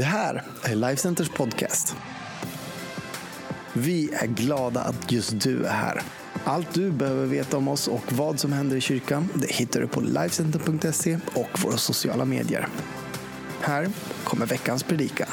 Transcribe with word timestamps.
Det 0.00 0.04
här 0.06 0.42
är 0.62 0.74
Lifecenters 0.74 1.28
podcast. 1.28 1.96
Vi 3.72 4.10
är 4.14 4.26
glada 4.26 4.80
att 4.80 5.12
just 5.12 5.40
du 5.40 5.64
är 5.64 5.72
här. 5.72 6.02
Allt 6.44 6.74
du 6.74 6.90
behöver 6.90 7.26
veta 7.26 7.56
om 7.56 7.68
oss 7.68 7.88
och 7.88 8.12
vad 8.12 8.40
som 8.40 8.52
händer 8.52 8.76
i 8.76 8.80
kyrkan 8.80 9.28
det 9.34 9.52
hittar 9.52 9.80
du 9.80 9.86
på 9.86 10.00
Lifecenter.se 10.00 11.18
och 11.34 11.62
våra 11.62 11.76
sociala 11.76 12.24
medier. 12.24 12.68
Här 13.60 13.88
kommer 14.24 14.46
veckans 14.46 14.82
predikan. 14.82 15.28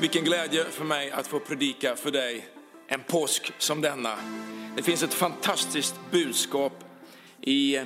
Vilken 0.00 0.24
glädje 0.24 0.64
för 0.64 0.84
mig 0.84 1.10
att 1.10 1.26
få 1.26 1.40
predika 1.40 1.96
för 1.96 2.10
dig 2.10 2.46
en 2.88 3.00
påsk 3.00 3.52
som 3.58 3.80
denna. 3.80 4.16
Det 4.76 4.82
finns 4.82 5.02
ett 5.02 5.14
fantastiskt 5.14 5.94
budskap 6.10 6.84
i 7.40 7.78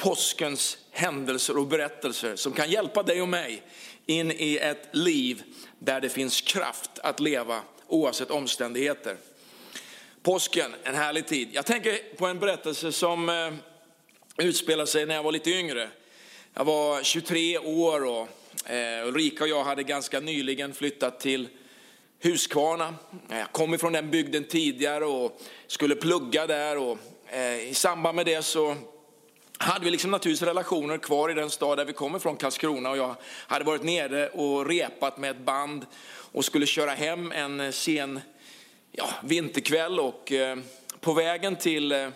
påskens 0.00 0.78
händelser 0.90 1.56
och 1.56 1.66
berättelser 1.66 2.36
som 2.36 2.52
kan 2.52 2.70
hjälpa 2.70 3.02
dig 3.02 3.22
och 3.22 3.28
mig 3.28 3.62
in 4.06 4.30
i 4.30 4.58
ett 4.62 4.88
liv 4.92 5.42
där 5.78 6.00
det 6.00 6.08
finns 6.08 6.40
kraft 6.40 6.90
att 6.98 7.20
leva 7.20 7.60
oavsett 7.86 8.30
omständigheter. 8.30 9.16
Påsken, 10.22 10.74
en 10.82 10.94
härlig 10.94 11.26
tid. 11.26 11.48
Jag 11.52 11.66
tänker 11.66 12.16
på 12.16 12.26
en 12.26 12.38
berättelse 12.38 12.92
som 12.92 13.28
eh, 13.28 13.52
utspelade 14.46 14.86
sig 14.86 15.06
när 15.06 15.14
jag 15.14 15.22
var 15.22 15.32
lite 15.32 15.50
yngre. 15.50 15.88
Jag 16.54 16.64
var 16.64 17.02
23 17.02 17.58
år 17.58 18.04
och 18.04 18.28
eh, 18.70 19.08
Ulrika 19.08 19.44
och 19.44 19.50
jag 19.50 19.64
hade 19.64 19.82
ganska 19.82 20.20
nyligen 20.20 20.74
flyttat 20.74 21.20
till 21.20 21.48
Huskvarna. 22.22 22.94
Jag 23.28 23.52
kom 23.52 23.74
ifrån 23.74 23.92
den 23.92 24.10
bygden 24.10 24.44
tidigare 24.44 25.04
och 25.04 25.40
skulle 25.66 25.96
plugga 25.96 26.46
där 26.46 26.78
och 26.78 26.98
eh, 27.30 27.68
i 27.68 27.74
samband 27.74 28.16
med 28.16 28.26
det 28.26 28.42
så 28.42 28.76
hade 29.62 29.84
vi 29.84 29.90
liksom 29.90 30.10
naturligtvis 30.10 30.48
relationer 30.48 30.98
kvar 30.98 31.30
i 31.30 31.34
den 31.34 31.50
stad 31.50 31.78
där 31.78 31.84
vi 31.84 31.92
kommer 31.92 32.18
från, 32.18 32.36
Karlskrona. 32.36 32.90
Och 32.90 32.96
jag 32.96 33.16
hade 33.46 33.64
varit 33.64 33.82
nere 33.82 34.28
och 34.28 34.66
repat 34.66 35.18
med 35.18 35.30
ett 35.30 35.40
band 35.40 35.86
och 36.32 36.44
skulle 36.44 36.66
köra 36.66 36.90
hem 36.90 37.32
en 37.32 37.60
eh, 37.60 37.70
sen 37.70 38.20
ja, 38.92 39.08
vinterkväll. 39.22 40.00
Och 40.00 40.32
eh, 40.32 40.58
på 41.00 41.12
vägen 41.12 41.56
till 41.56 41.92
eh, 41.92 42.08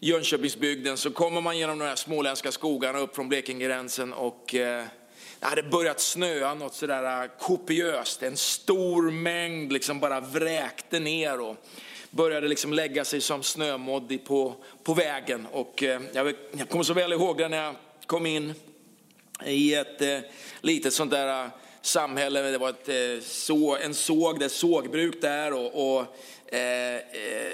Jönköpingsbygden 0.00 0.96
så 0.96 1.10
kommer 1.10 1.40
man 1.40 1.58
genom 1.58 1.78
de 1.78 1.84
här 1.84 1.96
småländska 1.96 2.52
skogarna 2.52 2.98
upp 2.98 3.14
från 3.14 3.28
Blekingegränsen 3.28 4.12
och 4.12 4.54
eh, 4.54 4.84
det 5.40 5.46
hade 5.46 5.62
börjat 5.62 6.00
snöa 6.00 6.54
något 6.54 6.74
sådär 6.74 7.22
eh, 7.22 7.30
kopiöst. 7.38 8.22
En 8.22 8.36
stor 8.36 9.10
mängd 9.10 9.72
liksom 9.72 10.00
bara 10.00 10.20
vräkte 10.20 11.00
ner. 11.00 11.40
Och, 11.40 11.56
började 12.14 12.48
liksom 12.48 12.72
lägga 12.72 13.04
sig 13.04 13.20
som 13.20 13.42
snömodd 13.42 14.24
på, 14.24 14.54
på 14.82 14.94
vägen. 14.94 15.46
Och 15.52 15.82
eh, 15.82 16.02
jag, 16.12 16.34
jag 16.52 16.68
kommer 16.68 16.84
så 16.84 16.94
väl 16.94 17.12
ihåg 17.12 17.38
det 17.38 17.48
när 17.48 17.64
jag 17.64 17.74
kom 18.06 18.26
in 18.26 18.54
i 19.44 19.74
ett 19.74 20.02
eh, 20.02 20.18
litet 20.60 20.94
sånt 20.94 21.10
där 21.10 21.44
eh, 21.44 21.50
samhälle. 21.82 22.40
Det 22.40 22.58
var 22.58 22.70
ett, 22.70 22.88
eh, 22.88 23.24
så, 23.24 23.76
en 23.76 23.94
såg, 23.94 24.40
det 24.40 24.48
sågbruk 24.48 25.20
där 25.20 25.52
och, 25.52 25.96
och 25.96 26.16
eh, 26.54 26.94
eh, 26.94 27.52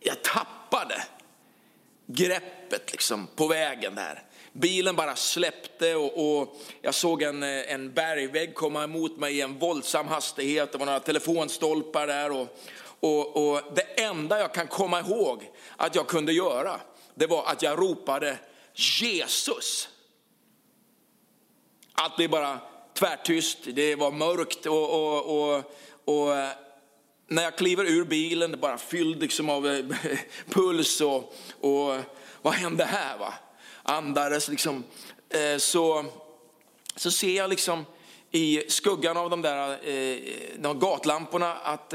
jag 0.00 0.22
tappade 0.22 1.02
greppet 2.06 2.92
liksom 2.92 3.28
på 3.36 3.46
vägen 3.46 3.94
där. 3.94 4.22
Bilen 4.52 4.96
bara 4.96 5.16
släppte 5.16 5.94
och, 5.94 6.40
och, 6.40 6.56
jag 6.82 6.94
såg 6.94 7.22
en, 7.22 7.42
eh, 7.42 7.72
en 7.72 7.92
bergvägg 7.92 8.54
komma 8.54 8.84
emot 8.84 9.16
mig 9.16 9.36
i 9.36 9.40
en 9.40 9.58
våldsam 9.58 10.08
hastighet. 10.08 10.72
Det 10.72 10.78
var 10.78 10.86
några 10.86 11.00
telefonstolpar 11.00 12.06
där 12.06 12.30
och, 12.30 12.58
och, 13.02 13.36
och, 13.36 13.60
det 13.74 14.02
enda 14.02 14.38
jag 14.38 14.54
kan 14.54 14.66
komma 14.66 15.00
ihåg 15.00 15.50
att 15.76 15.94
jag 15.94 16.06
kunde 16.06 16.32
göra, 16.32 16.80
det 17.14 17.26
var 17.26 17.44
att 17.46 17.62
jag 17.62 17.78
ropade 17.78 18.38
Jesus. 18.74 19.88
Allt 21.92 22.16
blev 22.16 22.30
bara 22.30 22.58
tvärtyst, 22.94 23.58
det 23.64 23.96
var 23.96 24.10
mörkt 24.10 24.66
och, 24.66 24.90
och, 24.90 25.54
och 25.54 25.72
och 26.04 26.34
när 27.28 27.42
jag 27.42 27.56
kliver 27.56 27.84
ur 27.84 28.04
bilen, 28.04 28.50
det 28.50 28.56
bara 28.56 28.78
fylld 28.78 29.20
liksom 29.20 29.48
av 29.48 29.66
eh, 29.66 29.84
puls 30.50 31.00
och, 31.00 31.34
och 31.60 32.00
vad 32.42 32.54
hände 32.54 32.84
här? 32.84 33.18
Va? 33.18 33.34
Andades 33.82 34.48
liksom. 34.48 34.84
Eh, 35.28 35.58
så, 35.58 36.04
så 36.96 37.10
ser 37.10 37.36
jag 37.36 37.50
liksom 37.50 37.84
i 38.30 38.62
skuggan 38.68 39.16
av 39.16 39.30
de 39.30 39.42
där 39.42 39.88
eh, 39.88 40.18
de 40.58 40.78
gatlamporna 40.78 41.54
att 41.54 41.94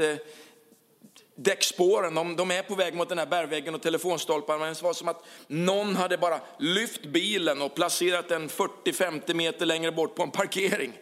däckspåren, 1.40 2.14
de, 2.14 2.36
de, 2.36 2.50
är 2.50 2.62
på 2.62 2.74
väg 2.74 2.94
mot 2.94 3.08
den 3.08 3.18
här 3.18 3.26
bergväggen 3.26 3.74
och 3.74 3.82
telefonstolparna. 3.82 4.58
Men 4.58 4.74
det 4.74 4.82
var 4.82 4.92
som 4.92 5.08
att 5.08 5.24
någon 5.46 5.96
hade 5.96 6.18
bara 6.18 6.40
lyft 6.58 7.02
bilen 7.02 7.62
och 7.62 7.74
placerat 7.74 8.28
den 8.28 8.48
40-50 8.48 9.34
meter 9.34 9.66
längre 9.66 9.92
bort 9.92 10.14
på 10.14 10.22
en 10.22 10.30
parkering. 10.30 10.92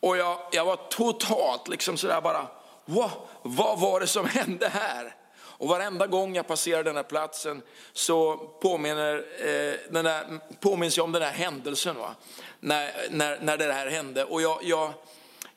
Och 0.00 0.16
jag, 0.16 0.38
jag 0.52 0.64
var 0.64 0.76
totalt 0.76 1.68
liksom 1.68 1.96
sådär 1.96 2.20
bara, 2.20 2.46
wow, 2.84 3.10
vad 3.42 3.80
var 3.80 4.00
det 4.00 4.06
som 4.06 4.26
hände 4.28 4.68
här? 4.68 5.14
Och 5.32 5.68
varenda 5.68 6.06
gång 6.06 6.36
jag 6.36 6.46
passerar 6.46 6.84
den 6.84 6.96
här 6.96 7.02
platsen 7.02 7.62
så 7.92 8.36
påminner, 8.36 9.24
eh, 9.38 9.92
den 9.92 10.04
där, 10.04 10.40
påminns 10.60 10.96
jag 10.96 11.04
om 11.04 11.12
den 11.12 11.22
här 11.22 11.32
händelsen. 11.32 11.96
Va? 11.96 12.14
När, 12.60 12.92
när, 13.10 13.38
när 13.40 13.58
det 13.58 13.72
här 13.72 13.86
hände. 13.86 14.24
Och 14.24 14.42
jag, 14.42 14.58
jag 14.62 14.92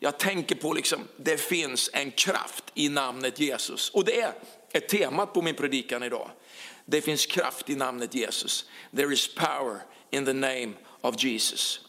jag 0.03 0.17
tänker 0.17 0.55
på 0.55 0.73
liksom, 0.73 1.07
det 1.17 1.37
finns 1.37 1.89
en 1.93 2.11
kraft 2.11 2.63
i 2.73 2.89
namnet 2.89 3.39
Jesus. 3.39 3.89
Och 3.89 4.05
det 4.05 4.21
är 4.71 4.79
temat 4.79 5.33
på 5.33 5.41
min 5.41 5.55
predikan 5.55 6.03
idag. 6.03 6.29
Det 6.85 7.01
finns 7.01 7.25
kraft 7.25 7.69
i 7.69 7.75
namnet 7.75 8.15
Jesus. 8.15 8.65
There 8.95 9.13
is 9.13 9.35
power 9.35 9.77
in 10.11 10.25
the 10.25 10.33
name 10.33 10.73
of 11.01 11.23
Jesus. 11.23 11.79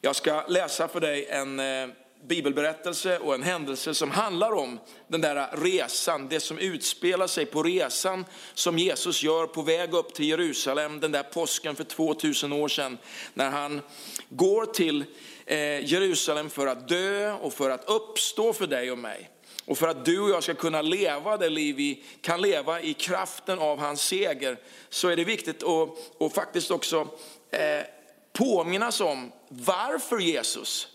Jag 0.00 0.16
ska 0.16 0.46
läsa 0.46 0.88
för 0.88 1.00
dig 1.00 1.26
en 1.26 1.60
eh, 1.60 1.88
bibelberättelse 2.24 3.18
och 3.18 3.34
en 3.34 3.42
händelse 3.42 3.94
som 3.94 4.10
handlar 4.10 4.52
om 4.52 4.78
den 5.08 5.20
där 5.20 5.56
resan, 5.56 6.28
det 6.28 6.40
som 6.40 6.58
utspelar 6.58 7.26
sig 7.26 7.46
på 7.46 7.62
resan 7.62 8.24
som 8.54 8.78
Jesus 8.78 9.22
gör 9.22 9.46
på 9.46 9.62
väg 9.62 9.94
upp 9.94 10.14
till 10.14 10.28
Jerusalem 10.28 11.00
den 11.00 11.12
där 11.12 11.22
påsken 11.22 11.76
för 11.76 11.84
2000 11.84 12.52
år 12.52 12.68
sedan. 12.68 12.98
När 13.34 13.50
han 13.50 13.80
går 14.28 14.66
till 14.66 15.04
Eh, 15.46 15.84
Jerusalem 15.84 16.50
för 16.50 16.66
att 16.66 16.88
dö 16.88 17.32
och 17.32 17.52
för 17.52 17.70
att 17.70 17.84
uppstå 17.88 18.52
för 18.52 18.66
dig 18.66 18.92
och 18.92 18.98
mig. 18.98 19.30
Och 19.64 19.78
för 19.78 19.88
att 19.88 20.04
du 20.04 20.20
och 20.20 20.30
jag 20.30 20.42
ska 20.42 20.54
kunna 20.54 20.82
leva 20.82 21.36
det 21.36 21.48
liv 21.48 21.76
vi 21.76 22.04
kan 22.20 22.40
leva 22.40 22.80
i 22.80 22.94
kraften 22.94 23.58
av 23.58 23.78
hans 23.78 24.02
seger 24.02 24.58
så 24.88 25.08
är 25.08 25.16
det 25.16 25.24
viktigt 25.24 25.62
att 25.62 25.88
och 26.18 26.32
faktiskt 26.34 26.70
också 26.70 27.08
eh, 27.50 27.86
påminnas 28.32 29.00
om 29.00 29.32
varför 29.48 30.18
Jesus 30.18 30.88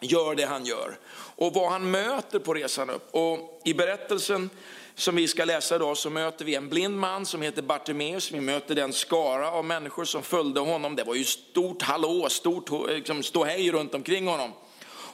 gör 0.00 0.34
det 0.34 0.44
han 0.44 0.64
gör 0.64 0.98
och 1.36 1.54
vad 1.54 1.70
han 1.70 1.90
möter 1.90 2.38
på 2.38 2.54
resan 2.54 2.90
upp. 2.90 3.14
Och 3.14 3.60
i 3.64 3.74
berättelsen 3.74 4.50
som 4.94 5.16
vi 5.16 5.28
ska 5.28 5.44
läsa 5.44 5.76
idag 5.76 5.96
så 5.96 6.10
möter 6.10 6.44
vi 6.44 6.54
en 6.54 6.68
blind 6.68 6.96
man 6.96 7.26
som 7.26 7.42
heter 7.42 7.62
Bartimeus. 7.62 8.32
Vi 8.32 8.40
möter 8.40 8.74
den 8.74 8.92
skara 8.92 9.50
av 9.50 9.64
människor 9.64 10.04
som 10.04 10.22
följde 10.22 10.60
honom. 10.60 10.96
Det 10.96 11.04
var 11.04 11.14
ju 11.14 11.24
stort 11.24 11.82
hallå, 11.82 12.28
stort 12.28 12.88
liksom, 12.88 13.22
ståhej 13.22 13.70
runt 13.70 13.94
omkring 13.94 14.26
honom. 14.26 14.52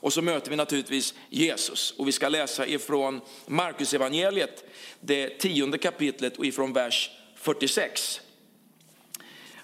Och 0.00 0.12
så 0.12 0.22
möter 0.22 0.50
vi 0.50 0.56
naturligtvis 0.56 1.14
Jesus. 1.28 1.94
Och 1.98 2.08
vi 2.08 2.12
ska 2.12 2.28
läsa 2.28 2.66
ifrån 2.66 3.20
Markus 3.46 3.94
evangeliet, 3.94 4.64
det 5.00 5.28
tionde 5.28 5.78
kapitlet 5.78 6.36
och 6.36 6.46
ifrån 6.46 6.72
vers 6.72 7.10
46. 7.36 8.20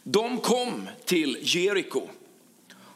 De 0.02 0.40
kom 0.40 0.88
till 1.04 1.38
Jeriko. 1.40 2.08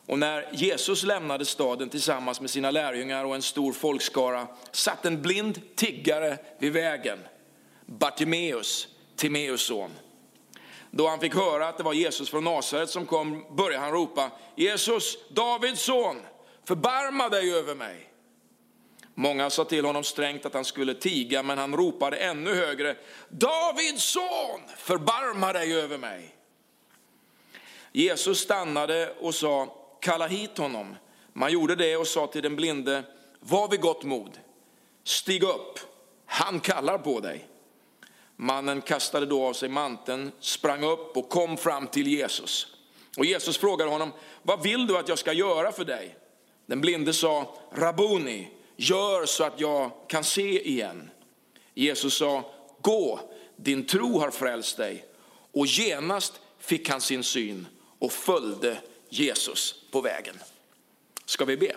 Och 0.06 0.18
när 0.18 0.48
Jesus 0.52 1.02
lämnade 1.02 1.44
staden 1.44 1.88
tillsammans 1.88 2.40
med 2.40 2.50
sina 2.50 2.70
lärjungar 2.70 3.24
och 3.24 3.34
en 3.34 3.42
stor 3.42 3.72
folkskara 3.72 4.46
satt 4.72 5.04
en 5.04 5.22
blind 5.22 5.76
tiggare 5.76 6.38
vid 6.58 6.72
vägen, 6.72 7.18
Bartimeus, 7.86 8.88
Timeus 9.16 9.62
son. 9.62 9.90
Då 10.90 11.08
han 11.08 11.20
fick 11.20 11.34
höra 11.34 11.68
att 11.68 11.76
det 11.76 11.82
var 11.82 11.92
Jesus 11.92 12.30
från 12.30 12.44
Nasaret 12.44 12.90
som 12.90 13.06
kom 13.06 13.56
började 13.56 13.84
han 13.84 13.92
ropa, 13.92 14.30
Jesus, 14.56 15.16
Davids 15.28 15.82
son, 15.82 16.16
förbarma 16.64 17.28
dig 17.28 17.54
över 17.54 17.74
mig. 17.74 18.10
Många 19.14 19.50
sa 19.50 19.64
till 19.64 19.84
honom 19.84 20.04
strängt 20.04 20.46
att 20.46 20.54
han 20.54 20.64
skulle 20.64 20.94
tiga, 20.94 21.42
men 21.42 21.58
han 21.58 21.76
ropade 21.76 22.16
ännu 22.16 22.54
högre, 22.54 22.96
Davids 23.28 24.04
son, 24.04 24.60
förbarma 24.76 25.52
dig 25.52 25.80
över 25.80 25.98
mig. 25.98 26.34
Jesus 27.92 28.38
stannade 28.38 29.14
och 29.20 29.34
sa, 29.34 29.85
kalla 30.00 30.26
hit 30.26 30.58
honom. 30.58 30.96
Man 31.32 31.52
gjorde 31.52 31.74
det 31.74 31.96
och 31.96 32.06
sa 32.06 32.26
till 32.26 32.42
den 32.42 32.56
blinde, 32.56 33.02
var 33.40 33.68
vid 33.68 33.80
gott 33.80 34.04
mod, 34.04 34.38
stig 35.04 35.42
upp, 35.42 35.78
han 36.26 36.60
kallar 36.60 36.98
på 36.98 37.20
dig. 37.20 37.48
Mannen 38.36 38.80
kastade 38.80 39.26
då 39.26 39.44
av 39.44 39.52
sig 39.52 39.68
manteln, 39.68 40.32
sprang 40.40 40.84
upp 40.84 41.16
och 41.16 41.28
kom 41.28 41.56
fram 41.56 41.86
till 41.86 42.06
Jesus. 42.06 42.66
Och 43.16 43.24
Jesus 43.24 43.58
frågade 43.58 43.90
honom, 43.90 44.12
vad 44.42 44.62
vill 44.62 44.86
du 44.86 44.98
att 44.98 45.08
jag 45.08 45.18
ska 45.18 45.32
göra 45.32 45.72
för 45.72 45.84
dig? 45.84 46.16
Den 46.66 46.80
blinde 46.80 47.12
sa, 47.12 47.54
Rabuni, 47.72 48.48
gör 48.76 49.26
så 49.26 49.44
att 49.44 49.60
jag 49.60 49.90
kan 50.08 50.24
se 50.24 50.68
igen. 50.68 51.10
Jesus 51.74 52.16
sa, 52.16 52.50
gå, 52.80 53.20
din 53.56 53.86
tro 53.86 54.18
har 54.18 54.30
frälst 54.30 54.76
dig. 54.76 55.04
Och 55.52 55.66
genast 55.66 56.40
fick 56.58 56.88
han 56.88 57.00
sin 57.00 57.22
syn 57.22 57.66
och 57.98 58.12
följde 58.12 58.78
Jesus 59.08 59.74
på 59.96 60.00
vägen. 60.00 60.34
Ska 61.24 61.44
vi 61.44 61.56
be? 61.56 61.72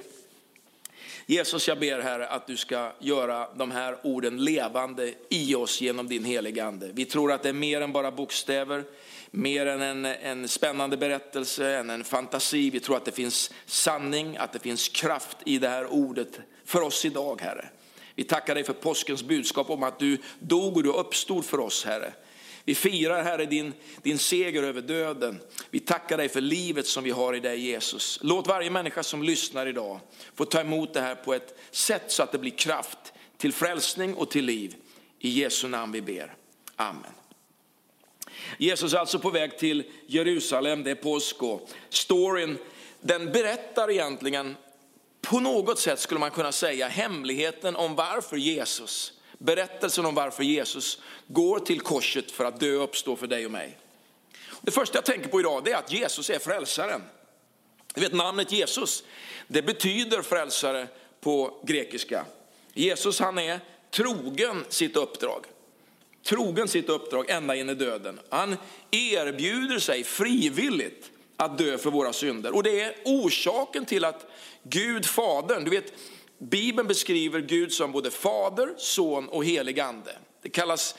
Jesus, 1.26 1.68
jag 1.68 1.80
ber 1.80 2.00
Herre 2.00 2.28
att 2.28 2.48
du 2.48 2.58
ska 2.58 2.92
göra 3.00 3.48
de 3.56 3.72
här 3.72 3.98
orden 4.04 4.44
levande 4.44 5.14
i 5.30 5.56
oss 5.56 5.82
genom 5.82 6.08
din 6.08 6.26
heliga 6.26 6.66
Ande. 6.66 6.90
Vi 6.94 7.06
tror 7.06 7.32
att 7.32 7.44
det 7.44 7.50
är 7.50 7.54
mer 7.54 7.82
än 7.82 7.92
bara 7.92 8.12
bokstäver, 8.12 8.84
mer 9.32 9.66
än 9.66 9.82
en, 9.82 10.06
en 10.06 10.48
spännande 10.48 10.98
berättelse, 10.98 11.76
än 11.76 11.90
en 11.90 12.04
fantasi. 12.04 12.70
Vi 12.70 12.80
tror 12.80 12.98
att 12.98 13.06
det 13.06 13.12
finns 13.12 13.52
sanning, 13.66 14.38
att 14.38 14.54
det 14.54 14.60
finns 14.60 14.90
kraft 14.90 15.38
i 15.46 15.58
det 15.58 15.70
här 15.70 15.86
ordet 15.86 16.40
för 16.66 16.82
oss 16.82 17.06
idag 17.06 17.42
Herre. 17.42 17.70
Vi 18.16 18.24
tackar 18.24 18.56
dig 18.56 18.64
för 18.64 18.74
påskens 18.74 19.24
budskap 19.24 19.70
om 19.70 19.84
att 19.84 20.00
du 20.00 20.18
dog 20.40 20.78
och 20.78 20.84
du 20.84 20.90
uppstod 20.90 21.46
för 21.46 21.60
oss 21.60 21.86
Herre. 21.86 22.14
Vi 22.66 22.76
firar 22.76 23.24
Herre 23.24 23.46
din, 23.46 23.74
din 24.02 24.18
seger 24.18 24.64
över 24.64 24.82
döden. 24.82 25.42
Vi 25.70 25.80
tackar 25.80 26.18
dig 26.18 26.30
för 26.30 26.42
livet 26.42 26.88
som 26.88 27.04
vi 27.04 27.12
har 27.12 27.36
i 27.36 27.40
dig 27.40 27.60
Jesus. 27.60 28.20
Låt 28.22 28.48
varje 28.48 28.70
människa 28.70 29.04
som 29.04 29.24
lyssnar 29.24 29.66
idag 29.66 30.00
få 30.36 30.46
ta 30.46 30.62
emot 30.62 30.94
det 30.94 31.02
här 31.02 31.16
på 31.16 31.34
ett 31.34 31.60
sätt 31.72 32.04
så 32.08 32.24
att 32.24 32.32
det 32.32 32.38
blir 32.38 32.52
kraft 32.52 33.14
till 33.38 33.54
frälsning 33.54 34.14
och 34.14 34.32
till 34.32 34.46
liv. 34.46 34.76
I 35.20 35.30
Jesu 35.30 35.68
namn 35.68 35.92
vi 35.92 36.02
ber. 36.02 36.36
Amen. 36.76 37.12
Jesus 38.58 38.94
är 38.94 38.98
alltså 38.98 39.20
på 39.20 39.30
väg 39.30 39.58
till 39.58 39.84
Jerusalem, 40.08 40.84
det 40.84 40.92
är 40.92 40.96
påsk 40.96 41.44
och 41.44 41.70
storyn 41.90 42.58
den 43.02 43.32
berättar 43.32 43.92
egentligen 43.92 44.56
på 45.22 45.40
något 45.40 45.80
sätt 45.80 46.00
skulle 46.00 46.20
man 46.20 46.32
kunna 46.32 46.52
säga 46.52 46.88
hemligheten 46.88 47.76
om 47.76 47.96
varför 47.96 48.38
Jesus 48.38 49.14
berättelsen 49.40 50.06
om 50.06 50.16
varför 50.16 50.44
Jesus 50.44 51.02
går 51.28 51.60
till 51.60 51.82
korset 51.82 52.32
för 52.32 52.46
att 52.46 52.60
dö 52.60 52.76
och 52.76 52.84
uppstå 52.84 53.16
för 53.16 53.28
dig 53.28 53.46
och 53.46 53.52
mig. 53.52 53.78
Det 54.62 54.72
första 54.72 54.98
jag 54.98 55.06
tänker 55.06 55.30
på 55.30 55.40
idag 55.40 55.68
är 55.68 55.76
att 55.76 55.92
Jesus 55.92 56.30
är 56.30 56.40
frälsaren. 56.40 57.02
Du 57.94 58.02
vet 58.02 58.14
namnet 58.14 58.52
Jesus, 58.52 59.04
det 59.48 59.62
betyder 59.62 60.22
frälsare 60.22 60.88
på 61.22 61.64
grekiska. 61.64 62.26
Jesus 62.74 63.20
han 63.20 63.38
är 63.38 63.60
trogen 63.92 64.66
sitt 64.70 64.96
uppdrag. 64.96 65.46
Trogen 66.24 66.68
sitt 66.68 66.90
uppdrag 66.90 67.30
ända 67.30 67.56
in 67.56 67.70
i 67.70 67.74
döden. 67.74 68.20
Han 68.30 68.56
erbjuder 68.92 69.80
sig 69.80 70.04
frivilligt 70.04 71.12
att 71.38 71.58
dö 71.58 71.78
för 71.78 71.92
våra 71.92 72.14
synder. 72.14 72.56
Och 72.56 72.64
det 72.64 72.82
är 72.82 72.96
orsaken 73.06 73.86
till 73.86 74.06
att 74.06 74.26
Gud, 74.64 75.06
Fadern, 75.06 75.64
du 75.64 75.72
vet 75.72 75.94
Bibeln 76.40 76.88
beskriver 76.88 77.40
Gud 77.40 77.74
som 77.74 77.92
både 77.92 78.12
fader, 78.12 78.74
son 78.78 79.30
och 79.30 79.46
helig 79.46 79.80
ande. 79.80 80.18
Det 80.42 80.50
kallas 80.50 80.96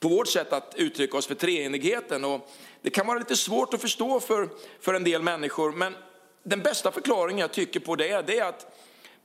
på 0.00 0.08
vårt 0.08 0.28
sätt 0.28 0.52
att 0.52 0.74
uttrycka 0.76 1.16
oss 1.16 1.26
för 1.26 1.34
treenigheten. 1.34 2.24
Och 2.24 2.50
det 2.82 2.90
kan 2.90 3.06
vara 3.06 3.18
lite 3.18 3.36
svårt 3.36 3.74
att 3.74 3.80
förstå 3.80 4.20
för, 4.20 4.48
för 4.80 4.94
en 4.94 5.04
del 5.04 5.22
människor, 5.22 5.72
men 5.72 5.94
den 6.42 6.62
bästa 6.62 6.92
förklaringen 6.92 7.38
jag 7.38 7.52
tycker 7.52 7.80
på 7.80 7.96
det, 7.96 8.26
det 8.26 8.38
är 8.38 8.44
att 8.44 8.74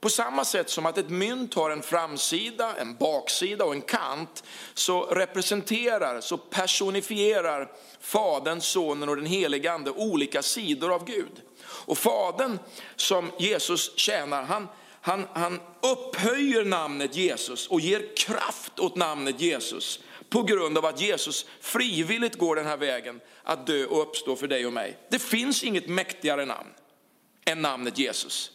på 0.00 0.10
samma 0.10 0.44
sätt 0.44 0.70
som 0.70 0.86
att 0.86 0.98
ett 0.98 1.10
mynt 1.10 1.54
har 1.54 1.70
en 1.70 1.82
framsida, 1.82 2.76
en 2.76 2.96
baksida 2.96 3.64
och 3.64 3.74
en 3.74 3.82
kant, 3.82 4.44
så 4.74 5.02
representerar, 5.02 6.20
så 6.20 6.36
personifierar 6.36 7.72
Fadern, 8.00 8.60
Sonen 8.60 9.08
och 9.08 9.16
den 9.16 9.26
helige 9.26 9.72
Ande 9.72 9.90
olika 9.90 10.42
sidor 10.42 10.94
av 10.94 11.04
Gud. 11.04 11.42
Och 11.62 11.98
Fadern 11.98 12.58
som 12.96 13.30
Jesus 13.38 13.98
tjänar, 13.98 14.42
han, 14.42 14.68
han, 15.06 15.26
han 15.32 15.60
upphöjer 15.80 16.64
namnet 16.64 17.16
Jesus 17.16 17.66
och 17.66 17.80
ger 17.80 18.16
kraft 18.16 18.80
åt 18.80 18.96
namnet 18.96 19.40
Jesus 19.40 20.00
på 20.28 20.42
grund 20.42 20.78
av 20.78 20.86
att 20.86 21.00
Jesus 21.00 21.46
frivilligt 21.60 22.38
går 22.38 22.56
den 22.56 22.66
här 22.66 22.76
vägen 22.76 23.20
att 23.42 23.66
dö 23.66 23.84
och 23.84 24.02
uppstå 24.02 24.36
för 24.36 24.46
dig 24.48 24.66
och 24.66 24.72
mig. 24.72 24.98
Det 25.10 25.18
finns 25.18 25.64
inget 25.64 25.88
mäktigare 25.88 26.44
namn 26.44 26.68
än 27.44 27.62
namnet 27.62 27.98
Jesus. 27.98 28.50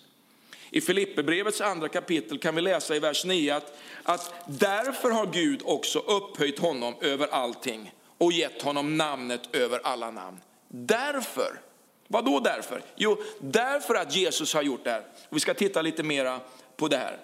I 0.69 0.81
Filipperbrevets 0.81 1.61
andra 1.61 1.87
kapitel 1.87 2.39
kan 2.39 2.55
vi 2.55 2.61
läsa 2.61 2.95
i 2.95 2.99
vers 2.99 3.25
9 3.25 3.55
att, 3.55 3.77
att 4.03 4.33
därför 4.47 5.09
har 5.09 5.25
Gud 5.25 5.61
också 5.65 5.99
upphöjt 5.99 6.59
honom 6.59 6.95
över 7.01 7.27
allting 7.27 7.93
och 8.17 8.31
gett 8.31 8.61
honom 8.61 8.97
namnet 8.97 9.55
över 9.55 9.79
alla 9.83 10.11
namn. 10.11 10.37
Därför 10.67 11.68
vad 12.11 12.25
då 12.25 12.39
därför? 12.39 12.83
Jo, 12.95 13.17
därför 13.39 13.95
att 13.95 14.15
Jesus 14.15 14.53
har 14.53 14.61
gjort 14.61 14.83
det 14.83 14.91
här. 14.91 15.03
Vi 15.29 15.39
ska 15.39 15.53
titta 15.53 15.81
lite 15.81 16.03
mera 16.03 16.39
på 16.77 16.87
det 16.87 16.97
här. 16.97 17.17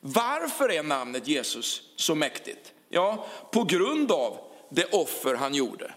Varför 0.00 0.72
är 0.72 0.82
namnet 0.82 1.28
Jesus 1.28 1.82
så 1.96 2.14
mäktigt? 2.14 2.72
Ja, 2.88 3.26
på 3.52 3.64
grund 3.64 4.12
av 4.12 4.38
det 4.68 4.84
offer 4.84 5.34
han 5.34 5.54
gjorde. 5.54 5.94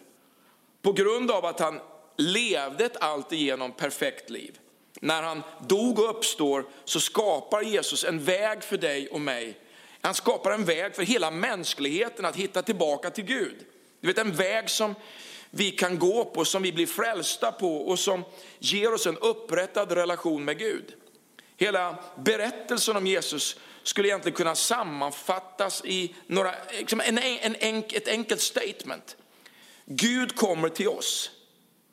På 0.82 0.92
grund 0.92 1.32
av 1.32 1.46
att 1.46 1.60
han 1.60 1.80
levde 2.18 2.86
ett 2.86 3.04
alltigenom 3.04 3.72
perfekt 3.72 4.30
liv. 4.30 4.60
När 5.00 5.24
han 5.24 5.44
dog 5.68 6.00
och 6.00 6.10
uppstår 6.10 6.66
så 6.86 7.00
skapar 7.00 7.62
Jesus 7.62 8.04
en 8.04 8.24
väg 8.24 8.64
för 8.64 8.78
dig 8.78 9.10
och 9.10 9.22
mig. 9.22 9.58
Han 10.02 10.14
skapar 10.14 10.52
en 10.52 10.66
väg 10.66 10.96
för 10.96 11.04
hela 11.04 11.32
mänskligheten 11.32 12.26
att 12.26 12.36
hitta 12.36 12.62
tillbaka 12.62 13.10
till 13.10 13.24
Gud. 13.24 13.56
Du 14.00 14.08
vet 14.08 14.18
en 14.18 14.32
väg 14.32 14.70
som 14.70 14.96
vi 15.52 15.72
kan 15.72 16.00
gå 16.00 16.26
på, 16.26 16.46
som 16.46 16.64
vi 16.64 16.72
blir 16.72 16.88
frälsta 16.88 17.52
på 17.52 17.78
och 17.78 18.00
som 18.00 18.24
ger 18.60 18.94
oss 18.94 19.08
en 19.08 19.18
upprättad 19.18 19.92
relation 19.92 20.46
med 20.46 20.60
Gud. 20.60 20.94
Hela 21.58 22.04
berättelsen 22.18 22.98
om 22.98 23.08
Jesus 23.08 23.60
skulle 23.84 24.08
egentligen 24.08 24.36
kunna 24.36 24.56
sammanfattas 24.56 25.86
i 25.86 26.16
några, 26.28 26.56
liksom 26.78 27.02
en, 27.02 27.18
en, 27.18 27.56
en, 27.60 27.78
ett 27.78 28.08
enkelt 28.08 28.42
statement. 28.42 29.18
Gud 29.86 30.36
kommer 30.36 30.70
till 30.70 30.88
oss 30.88 31.32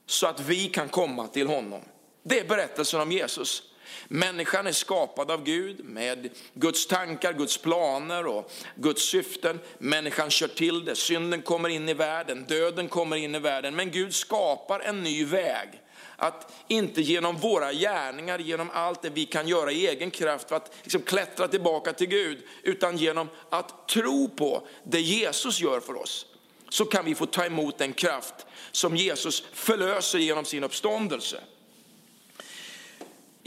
så 0.07 0.27
att 0.27 0.41
vi 0.41 0.69
kan 0.69 0.89
komma 0.89 1.29
till 1.29 1.47
honom. 1.47 1.83
Det 2.23 2.39
är 2.41 2.45
berättelsen 2.45 3.01
om 3.01 3.13
Jesus. 3.13 3.63
Människan 4.09 4.67
är 4.67 4.73
skapad 4.73 5.31
av 5.31 5.45
Gud 5.45 5.85
med 5.85 6.29
Guds 6.55 6.87
tankar, 6.87 7.33
Guds 7.33 7.59
planer 7.59 8.27
och 8.27 8.53
Guds 8.75 9.03
syften. 9.03 9.61
Människan 9.79 10.31
kör 10.31 10.49
till 10.49 10.85
det, 10.85 10.97
synden 10.97 11.43
kommer 11.43 11.69
in 11.69 11.89
i 11.89 11.95
världen, 11.95 12.45
döden 12.49 12.89
kommer 12.89 13.17
in 13.17 13.35
i 13.35 13.39
världen. 13.39 13.77
Men 13.77 13.91
Gud 13.91 14.15
skapar 14.15 14.81
en 14.81 15.03
ny 15.03 15.25
väg. 15.25 15.69
Att 16.17 16.53
inte 16.69 17.01
genom 17.01 17.37
våra 17.37 17.73
gärningar, 17.73 18.39
genom 18.39 18.71
allt 18.73 19.03
det 19.03 19.11
vi 19.11 19.27
kan 19.27 19.49
göra 19.49 19.73
i 19.73 19.87
egen 19.87 20.11
kraft 20.11 20.49
för 20.49 20.57
att 20.57 20.75
liksom 20.83 21.03
klättra 21.03 21.49
tillbaka 21.49 21.93
till 21.93 22.07
Gud, 22.09 22.43
utan 22.63 22.97
genom 22.97 23.29
att 23.51 23.89
tro 23.89 24.29
på 24.29 24.67
det 24.85 25.01
Jesus 25.01 25.61
gör 25.61 25.81
för 25.81 26.03
oss. 26.03 26.27
Så 26.69 26.85
kan 26.85 27.05
vi 27.05 27.15
få 27.15 27.27
ta 27.27 27.45
emot 27.45 27.79
den 27.79 27.93
kraft 27.93 28.35
som 28.73 28.97
Jesus 28.97 29.45
förlöser 29.53 30.19
genom 30.19 30.45
sin 30.45 30.65
uppståndelse. 30.65 31.41